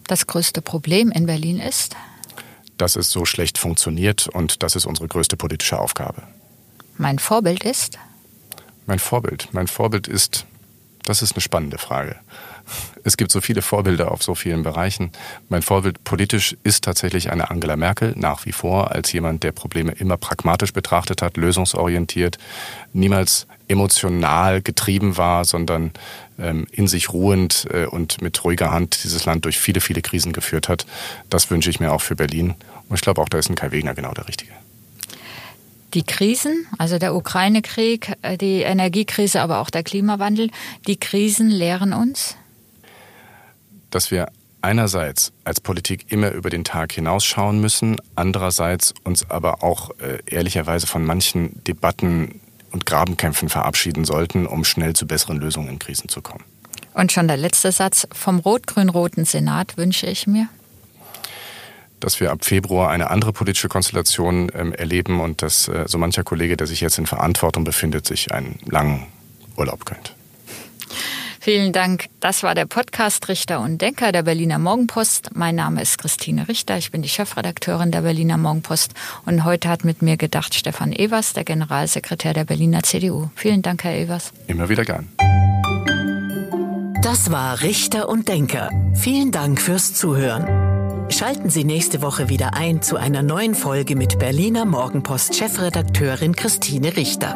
Das 0.08 0.28
größte 0.28 0.62
Problem 0.62 1.12
in 1.12 1.26
Berlin 1.26 1.60
ist, 1.60 1.98
dass 2.78 2.96
es 2.96 3.12
so 3.12 3.26
schlecht 3.26 3.58
funktioniert 3.58 4.30
und 4.30 4.63
das 4.63 4.78
ist 4.78 4.86
unsere 4.86 5.10
größte 5.10 5.36
politische 5.36 5.80
Aufgabe. 5.80 6.24
Mein 6.98 7.20
Vorbild 7.20 7.66
ist? 7.66 8.00
Mein 8.86 9.00
Vorbild. 9.00 9.50
Mein 9.52 9.68
Vorbild 9.68 10.08
ist, 10.08 10.46
das 11.04 11.22
ist 11.22 11.34
eine 11.34 11.42
spannende 11.42 11.80
Frage. 11.80 12.16
Es 13.04 13.17
gibt 13.17 13.32
so 13.32 13.41
viele 13.41 13.62
Vorbilder 13.62 14.12
auf 14.12 14.23
so 14.23 14.36
vielen 14.36 14.63
Bereichen. 14.63 15.12
Mein 15.49 15.62
Vorbild 15.62 16.04
politisch 16.04 16.56
ist 16.63 16.84
tatsächlich 16.84 17.32
eine 17.32 17.49
Angela 17.49 17.76
Merkel 17.76 18.13
nach 18.15 18.45
wie 18.45 18.52
vor 18.52 18.91
als 18.91 19.12
jemand, 19.12 19.43
der 19.43 19.52
Probleme 19.52 19.91
immer 19.91 20.17
pragmatisch 20.17 20.73
betrachtet 20.73 21.21
hat, 21.21 21.38
lösungsorientiert, 21.38 22.38
niemals 22.93 23.47
emotional 23.67 24.62
getrieben 24.62 25.17
war, 25.17 25.45
sondern 25.45 25.91
ähm, 26.39 26.67
in 26.71 26.88
sich 26.88 27.12
ruhend 27.12 27.67
äh, 27.71 27.86
und 27.86 28.21
mit 28.21 28.43
ruhiger 28.43 28.71
Hand 28.71 29.04
dieses 29.04 29.26
Land 29.26 29.45
durch 29.45 29.58
viele, 29.60 29.82
viele 29.82 30.02
Krisen 30.02 30.34
geführt 30.34 30.69
hat. 30.69 30.86
Das 31.30 31.49
wünsche 31.49 31.69
ich 31.69 31.80
mir 31.80 31.91
auch 31.91 32.02
für 32.02 32.15
Berlin. 32.15 32.56
Und 32.89 32.95
ich 32.95 33.02
glaube 33.02 33.21
auch, 33.21 33.30
da 33.30 33.38
ist 33.38 33.49
ein 33.49 33.56
Kai 33.56 33.71
Wegner 33.71 33.93
genau 33.93 34.13
der 34.13 34.28
Richtige. 34.28 34.52
Die 35.93 36.04
Krisen, 36.04 36.65
also 36.80 36.97
der 36.97 37.13
Ukraine-Krieg, 37.15 38.13
äh, 38.21 38.38
die 38.38 38.62
Energiekrise, 38.62 39.41
aber 39.41 39.60
auch 39.60 39.69
der 39.69 39.84
Klimawandel, 39.84 40.49
die 40.88 40.97
Krisen 40.97 41.49
lehren 41.49 41.93
uns, 41.93 42.36
dass 43.94 44.12
wir 44.12 44.28
einerseits 44.62 45.34
als 45.44 45.60
Politik 45.60 46.06
immer 46.12 46.32
über 46.32 46.50
den 46.50 46.64
Tag 46.64 46.94
hinausschauen 46.94 47.60
müssen, 47.60 47.98
andererseits 48.16 48.94
uns 49.04 49.30
aber 49.30 49.64
auch 49.64 49.92
äh, 50.00 50.20
ehrlicherweise 50.26 50.88
von 50.88 51.06
manchen 51.06 51.64
Debatten 51.66 52.40
und 52.72 52.86
Grabenkämpfen 52.86 53.50
verabschieden 53.50 54.06
sollten, 54.06 54.48
um 54.48 54.64
schnell 54.64 54.94
zu 54.94 55.06
besseren 55.06 55.38
Lösungen 55.38 55.70
in 55.70 55.80
Krisen 55.80 56.10
zu 56.10 56.22
kommen. 56.22 56.44
Und 56.94 57.12
schon 57.12 57.28
der 57.28 57.38
letzte 57.38 57.72
Satz. 57.72 58.08
Vom 58.12 58.40
rot-grün-roten 58.40 59.26
Senat 59.26 59.78
wünsche 59.78 60.08
ich 60.08 60.28
mir, 60.28 60.48
dass 62.00 62.20
wir 62.20 62.32
ab 62.32 62.46
Februar 62.46 62.90
eine 62.90 63.10
andere 63.10 63.34
politische 63.34 63.68
Konstellation 63.68 64.52
ähm, 64.56 64.74
erleben 64.74 65.20
und 65.20 65.42
dass 65.42 65.68
äh, 65.68 65.86
so 65.88 65.98
mancher 65.98 66.24
Kollege, 66.24 66.56
der 66.56 66.68
sich 66.68 66.82
jetzt 66.82 66.98
in 66.98 67.06
Verantwortung 67.06 67.64
befindet, 67.64 68.08
sich 68.08 68.32
einen 68.32 68.60
langen 68.66 69.08
Urlaub 69.58 69.86
gönnt. 69.86 70.16
Vielen 71.44 71.74
Dank. 71.74 72.06
Das 72.22 72.42
war 72.42 72.56
der 72.56 72.66
Podcast 72.66 73.28
Richter 73.28 73.60
und 73.60 73.82
Denker 73.82 74.14
der 74.14 74.24
Berliner 74.24 74.60
Morgenpost. 74.60 75.32
Mein 75.36 75.56
Name 75.56 75.82
ist 75.82 75.98
Christine 75.98 76.48
Richter. 76.48 76.78
Ich 76.78 76.90
bin 76.90 77.02
die 77.02 77.10
Chefredakteurin 77.10 77.92
der 77.92 78.04
Berliner 78.04 78.38
Morgenpost. 78.38 78.94
Und 79.26 79.44
heute 79.44 79.68
hat 79.68 79.84
mit 79.84 80.02
mir 80.02 80.16
gedacht 80.16 80.56
Stefan 80.56 80.94
Evers, 80.94 81.34
der 81.34 81.44
Generalsekretär 81.44 82.34
der 82.34 82.46
Berliner 82.46 82.82
CDU. 82.84 83.28
Vielen 83.36 83.62
Dank, 83.62 83.84
Herr 83.84 83.94
Evers. 83.94 84.32
Immer 84.48 84.70
wieder 84.70 84.86
gern. 84.86 85.10
Das 87.02 87.30
war 87.30 87.62
Richter 87.62 88.08
und 88.08 88.30
Denker. 88.30 88.70
Vielen 88.94 89.34
Dank 89.34 89.60
fürs 89.60 89.94
Zuhören. 89.96 91.12
Schalten 91.12 91.50
Sie 91.50 91.66
nächste 91.66 92.02
Woche 92.02 92.30
wieder 92.30 92.54
ein 92.54 92.82
zu 92.82 92.96
einer 92.96 93.22
neuen 93.22 93.54
Folge 93.54 93.98
mit 93.98 94.18
Berliner 94.18 94.64
Morgenpost 94.64 95.36
Chefredakteurin 95.36 96.38
Christine 96.38 96.96
Richter. 96.96 97.36